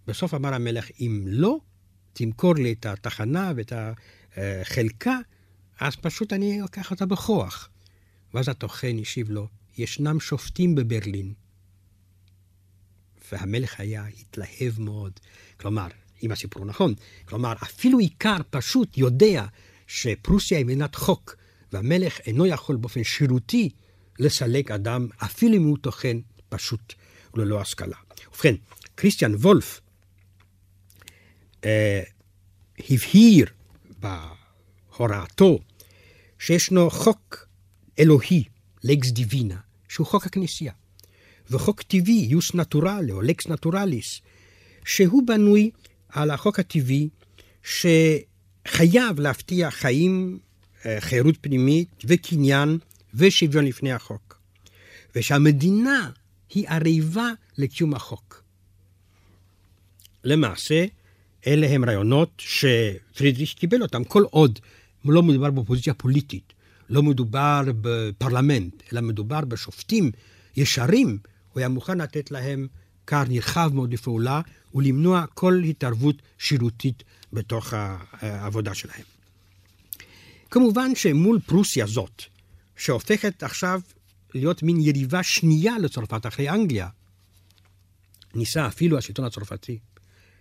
בסוף 0.08 0.34
אמר 0.34 0.54
המלך, 0.54 0.88
אם 1.00 1.24
לא 1.28 1.60
תמכור 2.14 2.56
לי 2.56 2.72
את 2.74 2.86
התחנה 2.86 3.52
ואת 3.56 3.74
החלקה, 4.38 5.18
אז 5.80 5.96
פשוט 5.96 6.34
אני 6.34 6.66
אקח 6.66 6.92
אותה 6.92 7.06
בכוח. 7.06 7.70
ואז 8.34 8.50
הטוחן 8.50 8.98
השיב 9.02 9.30
לו, 9.30 9.48
ישנם 9.78 10.20
שופטים 10.20 10.76
בברלין. 10.76 11.34
והמלך 13.32 13.80
היה 13.80 14.06
התלהב 14.06 14.80
מאוד. 14.80 15.20
כלומר, 15.58 15.88
אם 16.24 16.32
הסיפור 16.32 16.66
נכון, 16.66 16.94
כלומר, 17.26 17.54
אפילו 17.64 18.00
עיקר 18.00 18.38
פשוט 18.50 18.98
יודע 18.98 19.46
שפרוסיה 19.88 20.58
היא 20.58 20.66
מדינת 20.66 20.96
חוק, 20.96 21.36
והמלך 21.72 22.20
אינו 22.20 22.46
יכול 22.46 22.76
באופן 22.76 23.04
שירותי 23.04 23.70
לסלק 24.20 24.72
אדם, 24.72 25.08
אפילו 25.18 25.58
אם 25.58 25.64
הוא 25.64 25.78
טוחן 25.82 26.20
פשוט 26.50 26.94
וללא 27.34 27.62
השכלה. 27.62 27.98
ובכן, 28.28 28.56
כריסטיאן 28.98 29.36
וולף 29.36 29.82
אה, 31.66 32.02
הבהיר 32.90 33.48
בהוראתו 34.00 35.60
שישנו 36.40 36.90
חוק 36.90 37.48
אלוהי, 38.00 38.44
לקס 38.84 39.12
דיווינה, 39.12 39.58
שהוא 39.90 40.08
חוק 40.08 40.26
הכנסייה, 40.26 40.74
וחוק 41.50 41.82
טבעי, 41.82 42.28
יוס 42.30 42.56
נטורלי 42.56 43.12
או 43.12 43.22
לקס 43.22 43.48
נטורליס, 43.48 44.22
שהוא 44.86 45.24
בנוי 45.28 45.72
על 46.10 46.32
החוק 46.32 46.60
הטבעי 46.60 47.10
שחייב 47.64 49.20
להבטיח 49.20 49.74
חיים, 49.74 50.40
אה, 50.86 51.02
חירות 51.02 51.36
פנימית 51.42 51.90
וקניין 52.06 52.78
ושוויון 53.14 53.66
לפני 53.66 53.92
החוק, 53.92 54.40
ושהמדינה 55.16 56.10
היא 56.50 56.68
ערבה 56.70 57.30
לקיום 57.58 57.94
החוק. 57.94 58.44
למעשה, 60.24 60.86
אלה 61.48 61.68
הם 61.68 61.86
רעיונות 61.86 62.30
שפרידריך 62.38 63.54
קיבל 63.54 63.82
אותם, 63.82 64.04
כל 64.04 64.24
עוד 64.24 64.60
לא 65.06 65.24
מדובר 65.24 65.52
באופוזיציה 65.52 65.94
פוליטית, 65.94 66.54
לא 66.90 67.04
מדובר 67.04 67.64
בפרלמנט, 67.82 68.74
אלא 68.94 69.02
מדובר 69.02 69.42
בשופטים 69.42 70.12
ישרים, 70.58 71.18
הוא 71.54 71.60
היה 71.60 71.70
מוכן 71.70 71.98
לתת 71.98 72.32
להם 72.32 72.68
כר 73.08 73.24
נרחב 73.28 73.72
מאוד 73.74 73.94
לפעולה 73.94 74.42
ולמנוע 74.74 75.26
כל 75.34 75.62
התערבות 75.70 76.16
שירותית 76.38 77.04
בתוך 77.34 77.74
העבודה 78.12 78.74
שלהם. 78.74 79.04
כמובן 80.52 80.96
שמול 80.96 81.40
פרוסיה 81.46 81.88
זאת, 81.88 82.24
שהופכת 82.76 83.44
עכשיו 83.44 83.82
להיות 84.34 84.64
מין 84.64 84.80
יריבה 84.80 85.24
שנייה 85.24 85.80
לצרפת 85.80 86.26
אחרי 86.26 86.50
אנגליה, 86.50 86.90
ניסה 88.36 88.68
אפילו 88.68 88.98
השלטון 88.98 89.26
הצרפתי 89.26 89.80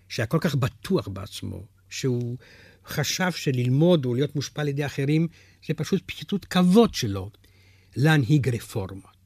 שהיה 0.08 0.26
כל 0.26 0.38
כך 0.40 0.54
בטוח 0.54 1.08
בעצמו, 1.08 1.62
שהוא 1.90 2.36
חשב 2.86 3.32
שללמוד 3.32 4.06
ולהיות 4.06 4.36
מושפע 4.36 4.60
על 4.60 4.68
ידי 4.68 4.86
אחרים 4.86 5.28
זה 5.66 5.74
פשוט 5.74 6.02
פשיטות 6.06 6.44
כבוד 6.44 6.94
שלו 6.94 7.30
להנהיג 7.96 8.48
רפורמות. 8.48 9.16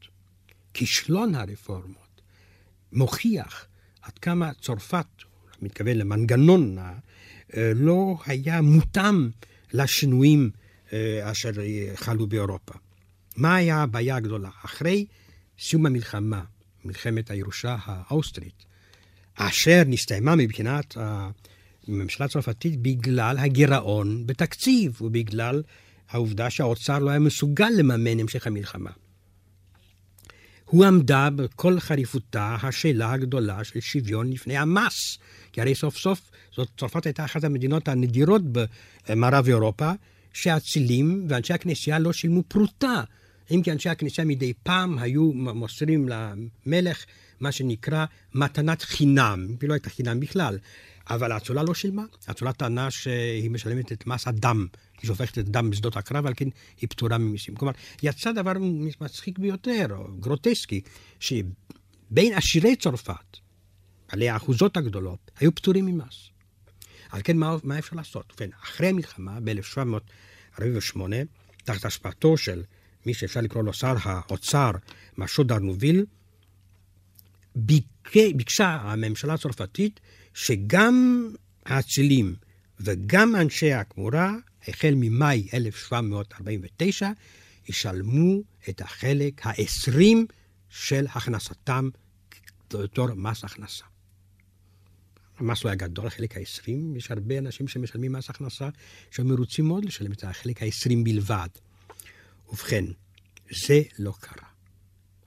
כישלון 0.74 1.34
הרפורמות 1.34 1.99
מוכיח 2.92 3.66
עד 4.02 4.18
כמה 4.18 4.50
צרפת, 4.60 5.06
מתכוון 5.62 5.96
למנגנון, 5.96 6.78
אה, 6.78 7.72
לא 7.74 8.18
היה 8.26 8.60
מותאם 8.60 9.30
לשינויים 9.72 10.50
אה, 10.92 11.30
אשר 11.30 11.50
חלו 11.94 12.26
באירופה. 12.26 12.74
מה 13.36 13.56
היה 13.56 13.76
הבעיה 13.76 14.16
הגדולה? 14.16 14.50
אחרי 14.64 15.06
סיום 15.58 15.86
המלחמה, 15.86 16.42
מלחמת 16.84 17.30
הירושה 17.30 17.76
האוסטרית, 17.84 18.64
אשר 19.34 19.82
נסתיימה 19.86 20.36
מבחינת 20.36 20.96
הממשלה 21.88 22.26
הצרפתית 22.26 22.82
בגלל 22.82 23.38
הגירעון 23.38 24.26
בתקציב 24.26 25.02
ובגלל 25.02 25.62
העובדה 26.08 26.50
שהאוצר 26.50 26.98
לא 26.98 27.10
היה 27.10 27.18
מסוגל 27.18 27.68
לממן 27.78 28.20
המשך 28.20 28.46
המלחמה. 28.46 28.90
הוא 30.70 30.84
עמדה 30.84 31.28
בכל 31.30 31.80
חריפותה 31.80 32.56
השאלה 32.62 33.12
הגדולה 33.12 33.64
של 33.64 33.80
שוויון 33.80 34.30
לפני 34.30 34.56
המס. 34.56 35.18
כי 35.52 35.60
הרי 35.60 35.74
סוף 35.74 35.96
סוף 35.96 36.30
זאת 36.56 36.68
צרפת 36.78 37.06
הייתה 37.06 37.24
אחת 37.24 37.44
המדינות 37.44 37.88
הנדירות 37.88 38.42
במערב 39.08 39.46
אירופה, 39.46 39.92
שהאצילים 40.32 41.26
ואנשי 41.28 41.52
הכנסייה 41.52 41.98
לא 41.98 42.12
שילמו 42.12 42.42
פרוטה. 42.42 43.02
אם 43.50 43.60
כי 43.64 43.72
אנשי 43.72 43.88
הכנסייה 43.88 44.26
מדי 44.26 44.52
פעם 44.62 44.98
היו 44.98 45.32
מוסרים 45.32 46.08
למלך 46.08 47.04
מה 47.40 47.52
שנקרא 47.52 48.04
מתנת 48.34 48.82
חינם, 48.82 49.46
היא 49.60 49.68
לא 49.68 49.74
הייתה 49.74 49.90
חינם 49.90 50.20
בכלל. 50.20 50.58
אבל 51.10 51.32
האצולה 51.32 51.62
לא 51.62 51.74
שילמה. 51.74 52.04
האצולה 52.26 52.52
טענה 52.52 52.90
שהיא 52.90 53.50
משלמת 53.50 53.92
את 53.92 54.06
מס 54.06 54.28
הדם, 54.28 54.66
היא 55.00 55.06
שופכת 55.06 55.38
את 55.38 55.48
הדם 55.48 55.70
בשדות 55.70 55.96
הקרב, 55.96 56.26
על 56.26 56.34
כן 56.36 56.48
היא 56.80 56.88
פטורה 56.88 57.18
ממיסים. 57.18 57.54
כלומר, 57.54 57.72
יצא 58.02 58.32
דבר 58.32 58.52
מצחיק 59.00 59.38
ביותר, 59.38 59.86
או 59.90 60.04
גרוטסקי, 60.20 60.80
שבין 61.20 62.32
עשירי 62.34 62.76
צרפת, 62.76 63.36
בעלי 64.12 64.28
האחוזות 64.28 64.76
הגדולות, 64.76 65.30
היו 65.38 65.54
פטורים 65.54 65.86
ממס. 65.86 66.30
על 67.10 67.20
כן, 67.24 67.36
מה, 67.36 67.56
מה 67.64 67.78
אפשר 67.78 67.96
לעשות? 67.96 68.32
ובכן, 68.32 68.50
אחרי 68.62 68.88
המלחמה, 68.88 69.38
ב-1748, 69.44 70.60
תחת 71.64 71.84
השפעתו 71.84 72.36
של 72.36 72.62
מי 73.06 73.14
שאפשר 73.14 73.40
לקרוא 73.40 73.62
לו 73.62 73.72
שר 73.72 73.94
האוצר, 74.02 74.70
משו 75.18 75.44
דרנוביל, 75.44 76.04
ביקשה 77.56 78.78
הממשלה 78.82 79.34
הצרפתית 79.34 80.00
שגם 80.34 81.28
האצילים 81.66 82.34
וגם 82.80 83.36
אנשי 83.36 83.72
הכמורה, 83.72 84.34
החל 84.68 84.94
ממאי 84.96 85.48
1749, 85.54 87.10
ישלמו 87.68 88.40
את 88.68 88.80
החלק 88.80 89.46
ה-20 89.46 90.16
של 90.68 91.06
הכנסתם 91.08 91.88
בתור 92.72 93.14
מס 93.14 93.44
הכנסה. 93.44 93.84
המס 95.38 95.64
לא 95.64 95.70
היה 95.70 95.76
גדול, 95.76 96.06
החלק 96.06 96.36
ה-20, 96.36 96.96
יש 96.96 97.10
הרבה 97.10 97.38
אנשים 97.38 97.68
שמשלמים 97.68 98.12
מס 98.12 98.30
הכנסה 98.30 98.68
שהם 99.10 99.28
מרוצים 99.28 99.64
מאוד 99.64 99.84
לשלם 99.84 100.12
את 100.12 100.24
החלק 100.24 100.62
ה-20 100.62 100.92
בלבד. 101.04 101.48
ובכן, 102.48 102.84
זה 103.50 103.82
לא 103.98 104.12
קרה. 104.20 104.49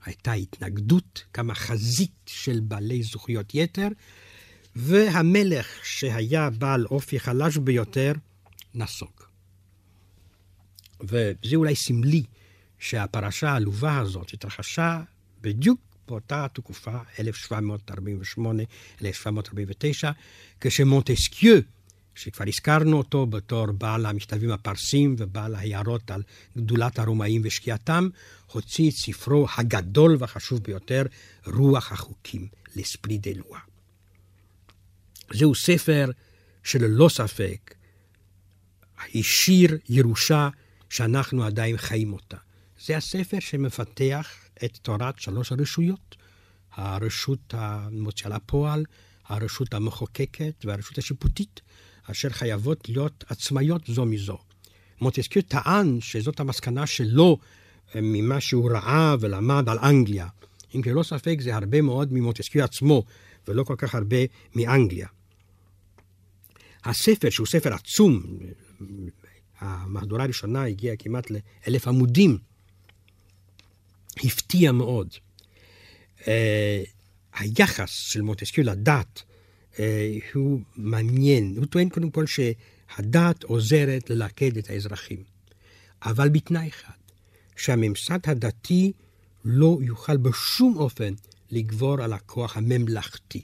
הייתה 0.04 0.32
התנגדות, 0.32 1.24
כמה 1.32 1.54
חזית 1.54 2.10
של 2.26 2.60
בעלי 2.62 3.02
זכויות 3.02 3.54
יתר, 3.54 3.88
והמלך, 4.76 5.66
שהיה 5.84 6.50
בעל 6.50 6.86
אופי 6.86 7.20
חלש 7.20 7.56
ביותר, 7.56 8.12
נסוג. 8.74 9.10
וזה 11.00 11.56
אולי 11.56 11.76
סמלי 11.76 12.22
שהפרשה 12.78 13.50
העלובה 13.50 13.98
הזאת 13.98 14.32
התרחשה 14.32 15.00
בדיוק 15.40 15.80
באותה 16.08 16.46
תקופה, 16.52 16.98
1748-1749, 19.00 19.02
כשמונטסקיו, 20.60 21.58
שכבר 22.14 22.44
הזכרנו 22.48 22.98
אותו 22.98 23.26
בתור 23.26 23.72
בעל 23.72 24.06
המכתבים 24.06 24.50
הפרסים 24.50 25.16
ובעל 25.18 25.54
ההערות 25.54 26.10
על 26.10 26.22
גדולת 26.56 26.98
הרומאים 26.98 27.42
ושקיעתם, 27.44 28.08
הוציא 28.52 28.90
את 28.90 28.94
ספרו 28.94 29.46
הגדול 29.56 30.16
והחשוב 30.18 30.62
ביותר, 30.62 31.02
רוח 31.46 31.92
החוקים, 31.92 32.48
לספרי 32.76 33.18
דה 33.18 33.30
לואה. 33.36 33.60
זהו 35.32 35.54
ספר 35.54 36.10
שללא 36.62 37.08
ספק 37.08 37.74
השאיר 39.14 39.78
ירושה 39.88 40.48
שאנחנו 40.90 41.44
עדיין 41.44 41.76
חיים 41.76 42.12
אותה. 42.12 42.36
זה 42.80 42.96
הספר 42.96 43.40
שמפתח 43.40 44.28
את 44.64 44.76
תורת 44.82 45.18
שלוש 45.18 45.52
הרשויות, 45.52 46.16
הרשות 46.72 47.54
המוציאה 47.56 48.36
לפועל, 48.36 48.84
הרשות 49.26 49.74
המחוקקת 49.74 50.64
והרשות 50.64 50.98
השיפוטית, 50.98 51.60
אשר 52.10 52.28
חייבות 52.30 52.88
להיות 52.88 53.24
עצמאיות 53.28 53.82
זו 53.86 54.04
מזו. 54.04 54.38
מוטסקיו 55.00 55.42
טען 55.42 56.00
שזאת 56.00 56.40
המסקנה 56.40 56.86
שלו 56.86 57.38
אה, 57.94 58.00
ממה 58.02 58.40
שהוא 58.40 58.70
ראה 58.70 59.14
ולמד 59.20 59.68
על 59.68 59.78
אנגליה. 59.78 60.28
אם 60.74 60.82
כי 60.82 60.90
ללא 60.90 61.02
ספק 61.02 61.36
זה 61.40 61.54
הרבה 61.54 61.82
מאוד 61.82 62.12
ממוטסקיו 62.12 62.64
עצמו, 62.64 63.04
ולא 63.48 63.64
כל 63.64 63.74
כך 63.78 63.94
הרבה 63.94 64.16
מאנגליה. 64.54 65.08
הספר, 66.84 67.30
שהוא 67.30 67.46
ספר 67.46 67.74
עצום, 67.74 68.22
המהדורה 69.58 70.24
הראשונה 70.24 70.64
הגיעה 70.64 70.96
כמעט 70.96 71.30
לאלף 71.30 71.88
עמודים, 71.88 72.38
הפתיע 74.24 74.72
מאוד. 74.72 75.08
Uh, 76.18 76.26
היחס 77.34 77.90
של 77.90 78.22
מוטסקיו 78.22 78.64
לדת 78.64 79.22
הוא 80.34 80.60
מעניין. 80.76 81.54
הוא 81.56 81.66
טוען 81.66 81.88
קודם 81.88 82.10
כל 82.10 82.24
שהדת 82.26 83.42
עוזרת 83.42 84.10
ללכד 84.10 84.56
את 84.56 84.70
האזרחים, 84.70 85.22
אבל 86.02 86.28
בתנאי 86.28 86.68
אחד, 86.68 86.94
שהממסד 87.56 88.18
הדתי 88.26 88.92
לא 89.44 89.78
יוכל 89.82 90.16
בשום 90.16 90.76
אופן 90.76 91.14
לגבור 91.50 92.02
על 92.02 92.12
הכוח 92.12 92.56
הממלכתי. 92.56 93.42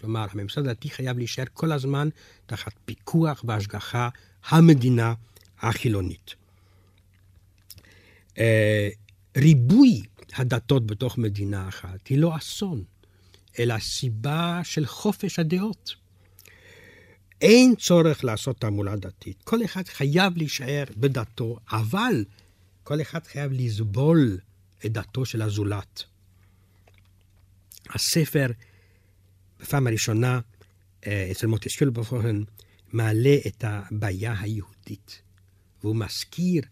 כלומר, 0.00 0.26
הממסד 0.30 0.66
הדתי 0.66 0.90
חייב 0.90 1.18
להישאר 1.18 1.44
כל 1.52 1.72
הזמן 1.72 2.08
תחת 2.46 2.72
פיקוח 2.84 3.44
והשגחה 3.46 4.08
המדינה 4.48 5.14
החילונית. 5.60 6.34
Uh, 8.34 8.40
ריבוי 9.36 10.02
הדתות 10.36 10.86
בתוך 10.86 11.18
מדינה 11.18 11.68
אחת 11.68 12.06
היא 12.06 12.18
לא 12.18 12.36
אסון, 12.36 12.84
אלא 13.58 13.78
סיבה 13.78 14.60
של 14.64 14.86
חופש 14.86 15.38
הדעות. 15.38 15.94
אין 17.40 17.74
צורך 17.74 18.24
לעשות 18.24 18.60
תעמולה 18.60 18.96
דתית. 18.96 19.42
כל 19.44 19.64
אחד 19.64 19.88
חייב 19.88 20.36
להישאר 20.36 20.84
בדתו, 20.96 21.58
אבל 21.70 22.24
כל 22.84 23.00
אחד 23.00 23.26
חייב 23.26 23.52
לסבול 23.52 24.38
את 24.86 24.92
דתו 24.92 25.24
של 25.24 25.42
הזולת. 25.42 26.04
הספר, 27.90 28.46
בפעם 29.60 29.86
הראשונה, 29.86 30.40
אה, 31.06 31.28
אצל 31.30 31.46
מוטסקיול 31.46 31.90
בפורן, 31.90 32.42
מעלה 32.92 33.36
את 33.46 33.64
הבעיה 33.66 34.34
היהודית, 34.40 35.22
והוא 35.82 35.96
מזכיר 35.96 36.62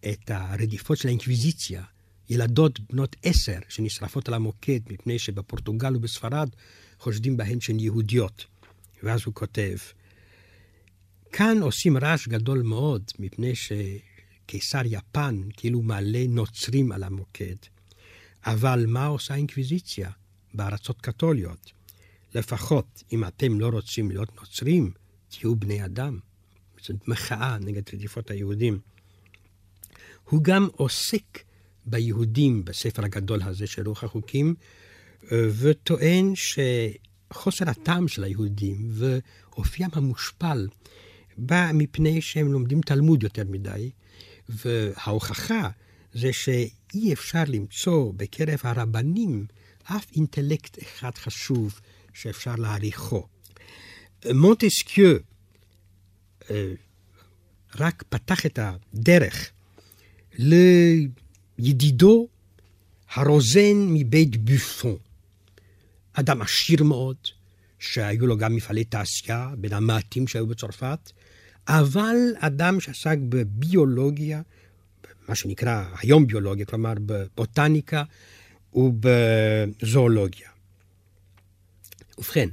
את 0.00 0.30
הרדיפות 0.30 0.98
של 0.98 1.08
האינקוויזיציה, 1.08 1.82
ילדות 2.30 2.80
בנות 2.80 3.16
עשר 3.22 3.58
שנשרפות 3.68 4.28
על 4.28 4.34
המוקד 4.34 4.80
מפני 4.90 5.18
שבפורטוגל 5.18 5.96
ובספרד 5.96 6.48
חושדים 6.98 7.36
בהן 7.36 7.60
שהן 7.60 7.80
יהודיות. 7.80 8.46
ואז 9.02 9.20
הוא 9.24 9.34
כותב, 9.34 9.76
כאן 11.32 11.62
עושים 11.62 11.96
רעש 11.96 12.28
גדול 12.28 12.62
מאוד 12.62 13.02
מפני 13.18 13.52
שקיסר 13.54 14.82
יפן 14.84 15.42
כאילו 15.56 15.82
מעלה 15.82 16.24
נוצרים 16.28 16.92
על 16.92 17.02
המוקד. 17.02 17.56
אבל 18.46 18.84
מה 18.88 19.06
עושה 19.06 19.34
האינקוויזיציה 19.34 20.10
בארצות 20.54 21.00
קתוליות? 21.00 21.72
לפחות 22.34 23.02
אם 23.12 23.24
אתם 23.24 23.60
לא 23.60 23.68
רוצים 23.68 24.10
להיות 24.10 24.36
נוצרים, 24.36 24.90
תהיו 25.28 25.56
בני 25.56 25.84
אדם. 25.84 26.18
זאת 26.80 27.08
מחאה 27.08 27.58
נגד 27.58 27.82
רדיפות 27.92 28.30
היהודים. 28.30 28.78
הוא 30.24 30.42
גם 30.42 30.68
עוסק 30.72 31.45
ביהודים 31.86 32.64
בספר 32.64 33.04
הגדול 33.04 33.42
הזה 33.42 33.66
של 33.66 33.88
רוח 33.88 34.04
החוקים, 34.04 34.54
וטוען 35.32 36.32
שחוסר 36.34 37.70
הטעם 37.70 38.08
של 38.08 38.24
היהודים 38.24 38.90
ואופיים 38.90 39.90
המושפל 39.92 40.68
בא 41.38 41.70
מפני 41.74 42.20
שהם 42.20 42.52
לומדים 42.52 42.80
תלמוד 42.80 43.22
יותר 43.22 43.44
מדי, 43.44 43.90
וההוכחה 44.48 45.70
זה 46.12 46.32
שאי 46.32 47.12
אפשר 47.12 47.42
למצוא 47.46 48.12
בקרב 48.16 48.58
הרבנים 48.62 49.46
אף 49.84 50.06
אינטלקט 50.16 50.82
אחד 50.82 51.10
חשוב 51.14 51.80
שאפשר 52.12 52.54
להעריכו. 52.56 53.26
מונטסקיו, 54.34 55.16
רק 57.78 58.04
פתח 58.08 58.46
את 58.46 58.58
הדרך 58.62 59.50
לידידו 61.58 62.28
הרוזן 63.14 63.86
מבית 63.88 64.36
בופון, 64.36 64.96
אדם 66.12 66.42
עשיר 66.42 66.84
מאוד, 66.84 67.16
שהיו 67.78 68.26
לו 68.26 68.36
גם 68.36 68.56
מפעלי 68.56 68.84
תעשייה, 68.84 69.50
בין 69.58 69.72
המעטים 69.72 70.28
שהיו 70.28 70.46
בצרפת, 70.46 71.12
אבל 71.68 72.16
אדם 72.38 72.80
שעסק 72.80 73.16
בביולוגיה, 73.28 74.42
מה 75.28 75.34
שנקרא 75.34 75.84
היום 75.98 76.26
ביולוגיה, 76.26 76.66
כלומר 76.66 76.92
בבוטניקה 77.06 78.02
ובזואולוגיה. 78.74 80.48
ובכן, 82.18 82.48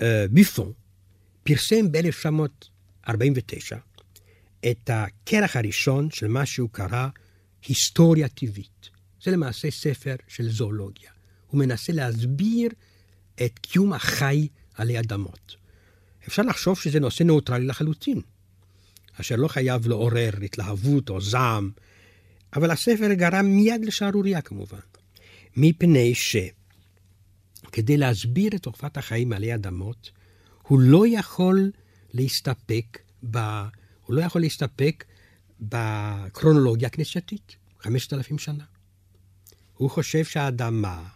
אה, 0.00 0.24
ביפון 0.30 0.72
פרסם 1.42 1.92
ב-1949 1.92 3.12
את 4.70 4.90
הכרך 4.92 5.56
הראשון 5.56 6.10
של 6.10 6.28
מה 6.28 6.46
שהוא 6.46 6.68
קרא 6.72 7.08
היסטוריה 7.66 8.28
טבעית. 8.28 8.90
זה 9.22 9.30
למעשה 9.30 9.70
ספר 9.70 10.14
של 10.28 10.50
זואולוגיה. 10.50 11.10
הוא 11.46 11.58
מנסה 11.58 11.92
להסביר 11.92 12.70
את 13.44 13.58
קיום 13.58 13.92
החי 13.92 14.48
עלי 14.74 15.00
אדמות. 15.00 15.56
אפשר 16.28 16.42
לחשוב 16.42 16.78
שזה 16.78 17.00
נושא 17.00 17.22
ניאוטרלי 17.22 17.66
לחלוטין, 17.66 18.20
אשר 19.20 19.36
לא 19.36 19.48
חייב 19.48 19.88
לעורר 19.88 20.30
התלהבות 20.44 21.10
או 21.10 21.20
זעם, 21.20 21.70
אבל 22.56 22.70
הספר 22.70 23.12
גרם 23.12 23.46
מיד 23.46 23.84
לשערורייה 23.84 24.40
כמובן, 24.40 24.78
מפני 25.56 26.12
שכדי 26.14 27.96
להסביר 27.96 28.50
את 28.56 28.62
תופעת 28.62 28.96
החיים 28.96 29.32
עלי 29.32 29.54
אדמות, 29.54 30.10
הוא 30.62 30.80
לא 30.80 31.06
יכול 31.06 31.70
להסתפק 32.12 32.98
ב... 33.30 33.38
הוא 34.06 34.16
לא 34.16 34.22
יכול 34.22 34.40
להסתפק 34.40 35.04
בקרונולוגיה 35.60 36.88
הכנסייתית, 36.88 37.56
חמשת 37.80 38.12
אלפים 38.12 38.38
שנה. 38.38 38.64
הוא 39.74 39.90
חושב 39.90 40.24
שהאדמה 40.24 41.08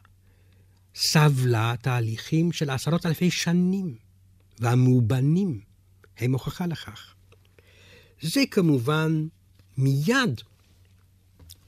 סבלה 0.95 1.75
תהליכים 1.83 2.53
של 2.53 2.71
עשרות 2.71 3.07
אלפי 3.07 3.31
שנים, 3.31 3.97
והמאובנים 4.59 5.61
הם 6.19 6.33
הוכחה 6.33 6.67
לכך. 6.67 7.15
זה 8.23 8.41
כמובן 8.51 9.27
מיד 9.79 10.41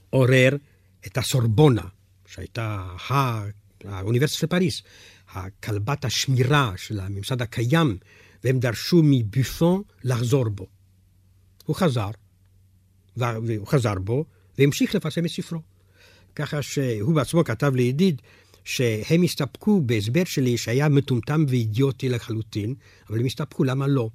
עורר 0.09 0.55
את 1.07 1.17
הסורבונה, 1.17 1.87
שהייתה 2.27 2.87
האוניברסיטה 3.83 4.39
של 4.39 4.47
פריס, 4.47 4.81
הכלבת 5.29 6.05
השמירה 6.05 6.73
של 6.77 6.99
הממסד 6.99 7.41
הקיים, 7.41 7.97
והם 8.43 8.59
דרשו 8.59 9.01
מבופון 9.03 9.81
לחזור 10.03 10.49
בו. 10.49 10.67
הוא 11.65 11.75
חזר, 11.75 12.09
והוא 13.17 13.67
חזר 13.67 13.95
בו, 13.95 14.25
והמשיך 14.57 14.95
לפרסם 14.95 15.25
את 15.25 15.29
ספרו. 15.29 15.59
ככה 16.35 16.61
שהוא 16.61 17.15
בעצמו 17.15 17.43
כתב 17.43 17.75
לידיד 17.75 18.21
שהם 18.63 19.23
הסתפקו 19.23 19.81
בהסבר 19.81 20.23
שלי 20.23 20.57
שהיה 20.57 20.89
מטומטם 20.89 21.45
ואידיוטי 21.47 22.09
לחלוטין, 22.09 22.75
אבל 23.09 23.19
הם 23.19 23.25
הסתפקו, 23.25 23.63
למה 23.63 23.87
לא? 23.87 24.09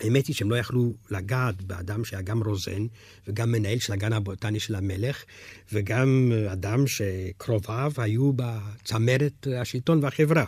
האמת 0.00 0.26
היא 0.26 0.36
שהם 0.36 0.50
לא 0.50 0.56
יכלו 0.56 0.94
לגעת 1.10 1.62
באדם 1.62 2.04
שהיה 2.04 2.22
גם 2.22 2.42
רוזן, 2.42 2.86
וגם 3.28 3.52
מנהל 3.52 3.78
של 3.78 3.92
הגן 3.92 4.12
הבוטני 4.12 4.60
של 4.60 4.74
המלך, 4.74 5.24
וגם 5.72 6.32
אדם 6.52 6.86
שקרוביו 6.86 7.92
היו 7.96 8.32
בצמרת 8.32 9.46
השלטון 9.60 10.04
והחברה. 10.04 10.44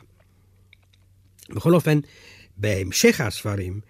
בכל 1.51 1.75
אופן, 1.75 1.99
בהמשך 2.57 3.21
הספרים, 3.21 3.81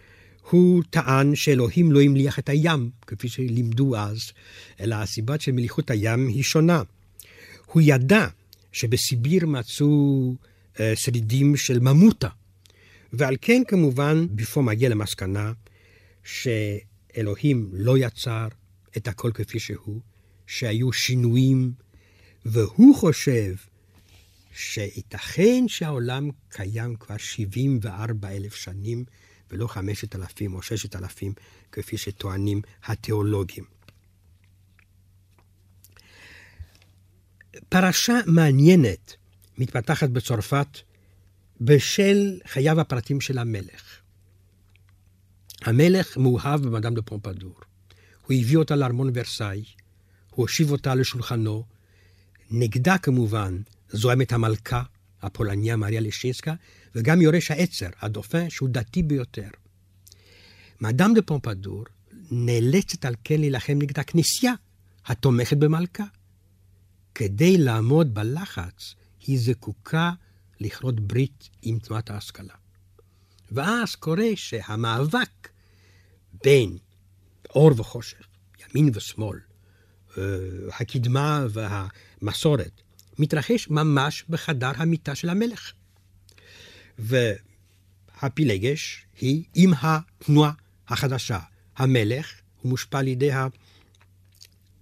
הוא 0.51 0.83
טען 0.91 1.35
שאלוהים 1.35 1.93
לא 1.93 2.03
המליח 2.03 2.39
את 2.39 2.49
הים, 2.49 2.91
כפי 3.07 3.29
שלימדו 3.29 3.97
אז, 3.97 4.33
אלא 4.81 4.95
הסיבה 4.95 5.39
של 5.39 5.53
מליחות 5.53 5.91
הים 5.91 6.29
היא 6.29 6.43
שונה. 6.43 6.83
הוא 7.67 7.83
ידע 7.85 8.27
שבסיביר 8.73 9.47
מצאו 9.47 10.35
אה, 10.81 10.93
שרידים 10.97 11.57
של 11.57 11.81
ממוטה, 11.81 12.29
ועל 13.13 13.37
כן 13.41 13.63
כמובן 13.69 14.27
בפו 14.31 14.63
מגיע 14.63 14.89
למסקנה 14.89 15.53
שאלוהים 16.25 17.71
לא 17.73 17.99
יצר 17.99 18.49
את 18.97 19.09
הכל 19.09 19.31
כפי 19.35 19.59
שהוא, 19.59 20.01
שהיו 20.47 20.93
שינויים, 20.93 21.73
והוא 22.45 22.97
חושב 22.97 23.55
שייתכן 24.55 25.65
שהעולם 25.69 26.31
קיים 26.49 26.97
כבר 26.97 27.17
74 27.17 28.29
אלף 28.29 28.55
שנים, 28.55 29.05
ולא 29.51 29.67
5,000 29.67 30.55
או 30.55 30.63
6,000, 30.63 31.33
כפי 31.73 31.99
שטוענים 31.99 32.63
התיאולוגים. 32.85 33.65
פרשה 37.69 38.19
מעניינת 38.27 39.15
מתפתחת 39.59 40.09
בצרפת 40.09 40.79
בשל 41.61 42.41
חייו 42.47 42.81
הפרטיים 42.81 43.21
של 43.21 43.39
המלך. 43.39 44.01
המלך 45.63 46.17
מאוהב 46.17 46.63
במדאם 46.63 46.95
דה 46.95 47.03
פומפדור. 47.03 47.55
הוא 48.27 48.37
הביא 48.37 48.57
אותה 48.57 48.77
לארמון 48.77 49.11
ורסאי, 49.15 49.65
הוא 50.31 50.45
הושיב 50.45 50.71
אותה 50.71 50.95
לשולחנו, 50.95 51.65
נגדה 52.51 52.99
כמובן 52.99 53.61
זוהמת 53.89 54.33
המלכה, 54.33 54.83
הפולניה 55.23 55.77
מריה 55.77 56.01
לשינסקה, 56.01 56.55
וגם 56.95 57.21
יורש 57.23 57.51
העצר, 57.51 57.89
הדופן, 58.01 58.51
שהוא 58.51 58.69
דתי 58.73 59.03
ביותר. 59.03 59.49
מאדם 60.81 61.15
דה 61.15 61.23
פומפדור 61.23 61.85
נאלצת 62.31 63.05
על 63.05 63.15
כן 63.25 63.41
להילחם 63.41 63.73
נגד 63.73 63.99
הכנסייה, 63.99 64.53
התומכת 65.07 65.57
במלכה. 65.57 66.05
כדי 67.15 67.59
לעמוד 67.59 68.15
בלחץ, 68.15 68.95
היא 69.27 69.39
זקוקה 69.41 70.13
לכרות 70.61 71.01
ברית 71.01 71.49
עם 71.63 71.79
תנועת 71.79 72.11
ההשכלה. 72.11 72.55
ואז 73.53 73.95
קורה 73.95 74.29
שהמאבק 74.35 75.49
בין 76.45 76.79
אור 77.51 77.71
וחושך, 77.81 78.27
ימין 78.61 78.91
ושמאל, 78.95 79.39
אה, 80.19 80.23
הקדמה 80.81 81.47
והמסורת, 81.51 82.81
מתרחש 83.19 83.69
ממש 83.71 84.25
בחדר 84.29 84.71
המיטה 84.77 85.15
של 85.15 85.29
המלך. 85.29 85.73
והפילגש 86.99 89.07
היא 89.21 89.45
עם 89.55 89.73
התנועה 89.81 90.53
החדשה. 90.89 91.39
המלך 91.77 92.33
הוא 92.61 92.71
מושפע 92.71 92.99
על 92.99 93.09
ידי 93.09 93.31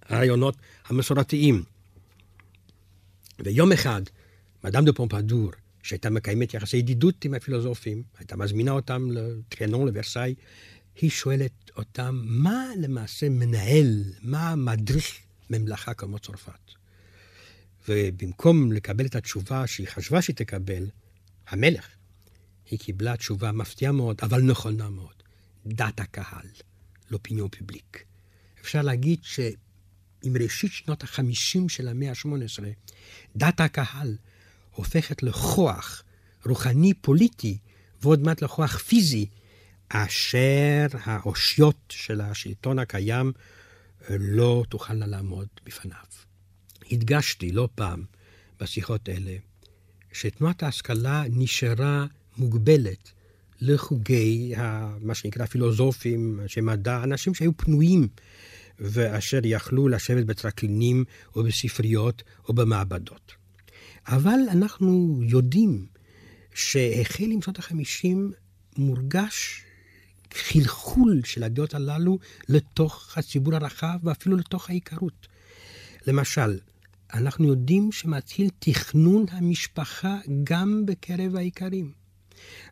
הרעיונות 0.09 0.55
המסורתיים. 0.85 1.63
ויום 3.39 3.71
אחד, 3.71 4.01
מדאם 4.63 4.85
דה 4.85 4.93
פומפדור, 4.93 5.51
שהייתה 5.83 6.09
מקיימת 6.09 6.53
יחסי 6.53 6.77
ידידות 6.77 7.25
עם 7.25 7.33
הפילוסופים, 7.33 8.03
הייתה 8.17 8.37
מזמינה 8.37 8.71
אותם 8.71 9.07
לטריאנון, 9.11 9.87
לוורסאי, 9.87 10.35
היא 10.95 11.09
שואלת 11.09 11.71
אותם, 11.77 12.21
מה 12.23 12.65
למעשה 12.81 13.29
מנהל, 13.29 14.03
מה 14.21 14.55
מדריך 14.55 15.17
ממלכה 15.49 15.93
כמו 15.93 16.19
צרפת? 16.19 16.71
ובמקום 17.89 18.71
לקבל 18.71 19.05
את 19.05 19.15
התשובה 19.15 19.67
שהיא 19.67 19.87
חשבה 19.87 20.21
שהיא 20.21 20.35
תקבל, 20.35 20.89
המלך, 21.47 21.87
היא 22.69 22.79
קיבלה 22.79 23.17
תשובה 23.17 23.51
מפתיעה 23.51 23.91
מאוד, 23.91 24.17
אבל 24.21 24.41
נכונה 24.41 24.89
מאוד. 24.89 25.13
דת 25.65 25.99
הקהל, 25.99 26.47
לאופיניון 27.11 27.49
פובליק. 27.49 28.03
אפשר 28.61 28.81
להגיד 28.81 29.19
שעם 29.23 30.37
ראשית 30.41 30.71
שנות 30.71 31.03
החמישים 31.03 31.69
של 31.69 31.87
המאה 31.87 32.09
ה-18, 32.09 32.63
דת 33.35 33.59
הקהל 33.59 34.17
הופכת 34.71 35.23
לכוח 35.23 36.03
רוחני 36.45 36.93
פוליטי, 36.93 37.57
ועוד 38.01 38.21
מעט 38.21 38.41
לכוח 38.41 38.77
פיזי, 38.77 39.25
אשר 39.89 40.85
האושיות 41.03 41.77
של 41.89 42.21
השלטון 42.21 42.79
הקיים 42.79 43.31
לא 44.09 44.63
תוכלנה 44.69 45.07
לעמוד 45.07 45.47
בפניו. 45.65 46.05
הדגשתי 46.91 47.51
לא 47.51 47.69
פעם 47.75 48.05
בשיחות 48.59 49.09
אלה, 49.09 49.37
שתנועת 50.13 50.63
ההשכלה 50.63 51.23
נשארה 51.29 52.05
מוגבלת 52.37 53.11
לחוגי 53.61 54.53
מה 55.01 55.15
שנקרא 55.15 55.45
פילוסופים, 55.45 56.39
אנשי 56.41 56.61
מדע, 56.61 57.03
אנשים 57.03 57.33
שהיו 57.33 57.57
פנויים 57.57 58.07
ואשר 58.79 59.39
יכלו 59.43 59.87
לשבת 59.87 60.25
בטרקלינים 60.25 61.03
או 61.35 61.43
בספריות 61.43 62.23
או 62.47 62.53
במעבדות. 62.53 63.31
אבל 64.07 64.39
אנחנו 64.51 65.19
יודעים 65.21 65.85
שהחל 66.53 67.31
עם 67.31 67.41
שנות 67.41 67.59
החמישים 67.59 68.31
מורגש 68.77 69.63
חלחול 70.33 71.21
של 71.25 71.43
הדעות 71.43 71.73
הללו 71.73 72.19
לתוך 72.49 73.17
הציבור 73.17 73.55
הרחב 73.55 73.97
ואפילו 74.03 74.37
לתוך 74.37 74.69
העיקרות. 74.69 75.27
למשל, 76.07 76.59
אנחנו 77.13 77.47
יודעים 77.47 77.91
שמתחיל 77.91 78.49
תכנון 78.59 79.25
המשפחה 79.31 80.17
גם 80.43 80.85
בקרב 80.85 81.35
האיכרים. 81.35 82.06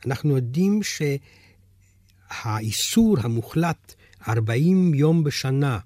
אנחנו 0.05 0.35
יודעים 0.35 0.79
שהאיסור 2.31 3.17
המוחלט 3.21 3.93
40 4.27 4.93
יום 4.93 5.23
בשנה 5.23 5.79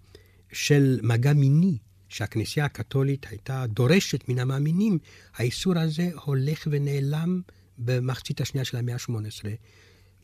של 0.52 1.00
מגע 1.04 1.34
מיני, 1.34 1.78
שהכנסייה 2.10 2.66
הקתולית 2.66 3.26
הייתה 3.30 3.66
דורשת 3.68 4.30
מן 4.30 4.40
המאמינים, 4.40 4.98
האיסור 5.36 5.78
הזה 5.78 6.10
הולך 6.26 6.68
ונעלם 6.72 7.42
במחצית 7.78 8.42
השנייה 8.42 8.66
של 8.66 8.78
המאה 8.78 8.96
ה-18. 8.96 9.46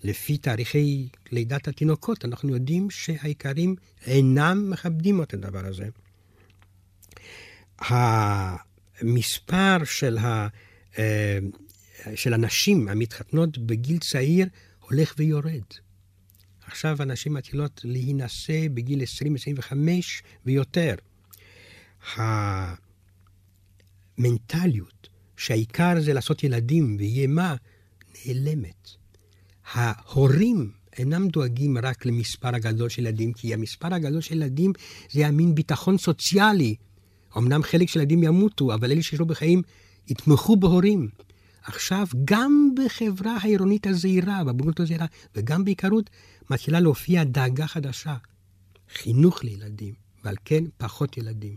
לפי 0.03 0.37
תאריכי 0.37 1.07
לידת 1.31 1.67
התינוקות, 1.67 2.25
אנחנו 2.25 2.53
יודעים 2.53 2.89
שהאיכרים 2.89 3.75
אינם 4.05 4.69
מכבדים 4.69 5.21
את 5.21 5.33
הדבר 5.33 5.65
הזה. 5.65 5.87
המספר 7.79 9.77
של, 9.85 10.17
ה, 10.17 10.47
אה, 10.97 11.37
של 12.15 12.33
הנשים 12.33 12.87
המתחתנות 12.87 13.57
בגיל 13.57 13.97
צעיר 13.97 14.47
הולך 14.79 15.13
ויורד. 15.17 15.63
עכשיו 16.67 17.01
הנשים 17.01 17.33
מתחילות 17.33 17.81
להינשא 17.83 18.67
בגיל 18.73 19.01
20-25 19.01 19.73
ויותר. 20.45 20.95
המנטליות 24.17 25.09
שהעיקר 25.37 26.01
זה 26.01 26.13
לעשות 26.13 26.43
ילדים 26.43 26.95
ויהיה 26.99 27.27
מה, 27.27 27.55
נעלמת. 28.25 28.89
ההורים 29.73 30.71
אינם 30.97 31.27
דואגים 31.27 31.77
רק 31.77 32.05
למספר 32.05 32.55
הגדול 32.55 32.89
של 32.89 33.01
ילדים, 33.01 33.33
כי 33.33 33.53
המספר 33.53 33.93
הגדול 33.93 34.21
של 34.21 34.35
ילדים 34.35 34.73
זה 35.11 35.27
המין 35.27 35.55
ביטחון 35.55 35.97
סוציאלי. 35.97 36.75
אמנם 37.37 37.63
חלק 37.63 37.89
של 37.89 37.99
ילדים 37.99 38.23
ימותו, 38.23 38.73
אבל 38.73 38.91
אלה 38.91 39.01
לו 39.19 39.25
בחיים 39.25 39.61
יתמכו 40.07 40.57
בהורים. 40.57 41.09
עכשיו, 41.65 42.07
גם 42.25 42.69
בחברה 42.75 43.37
העירונית 43.41 43.87
הזהירה, 43.87 44.43
בבגרות 44.43 44.79
הזהירה, 44.79 45.05
וגם 45.35 45.65
בעיקרות, 45.65 46.09
מתחילה 46.49 46.79
להופיע 46.79 47.23
דאגה 47.23 47.67
חדשה. 47.67 48.15
חינוך 48.93 49.43
לילדים, 49.43 49.93
ועל 50.23 50.35
כן 50.45 50.63
פחות 50.77 51.17
ילדים. 51.17 51.55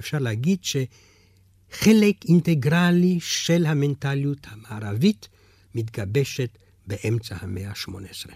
אפשר 0.00 0.18
להגיד 0.18 0.58
שחלק 0.64 2.16
אינטגרלי 2.28 3.18
של 3.20 3.66
המנטליות 3.66 4.46
המערבית 4.50 5.28
מתגבשת 5.74 6.58
באמצע 6.86 7.36
המאה 7.40 7.68
ה-18. 7.68 8.32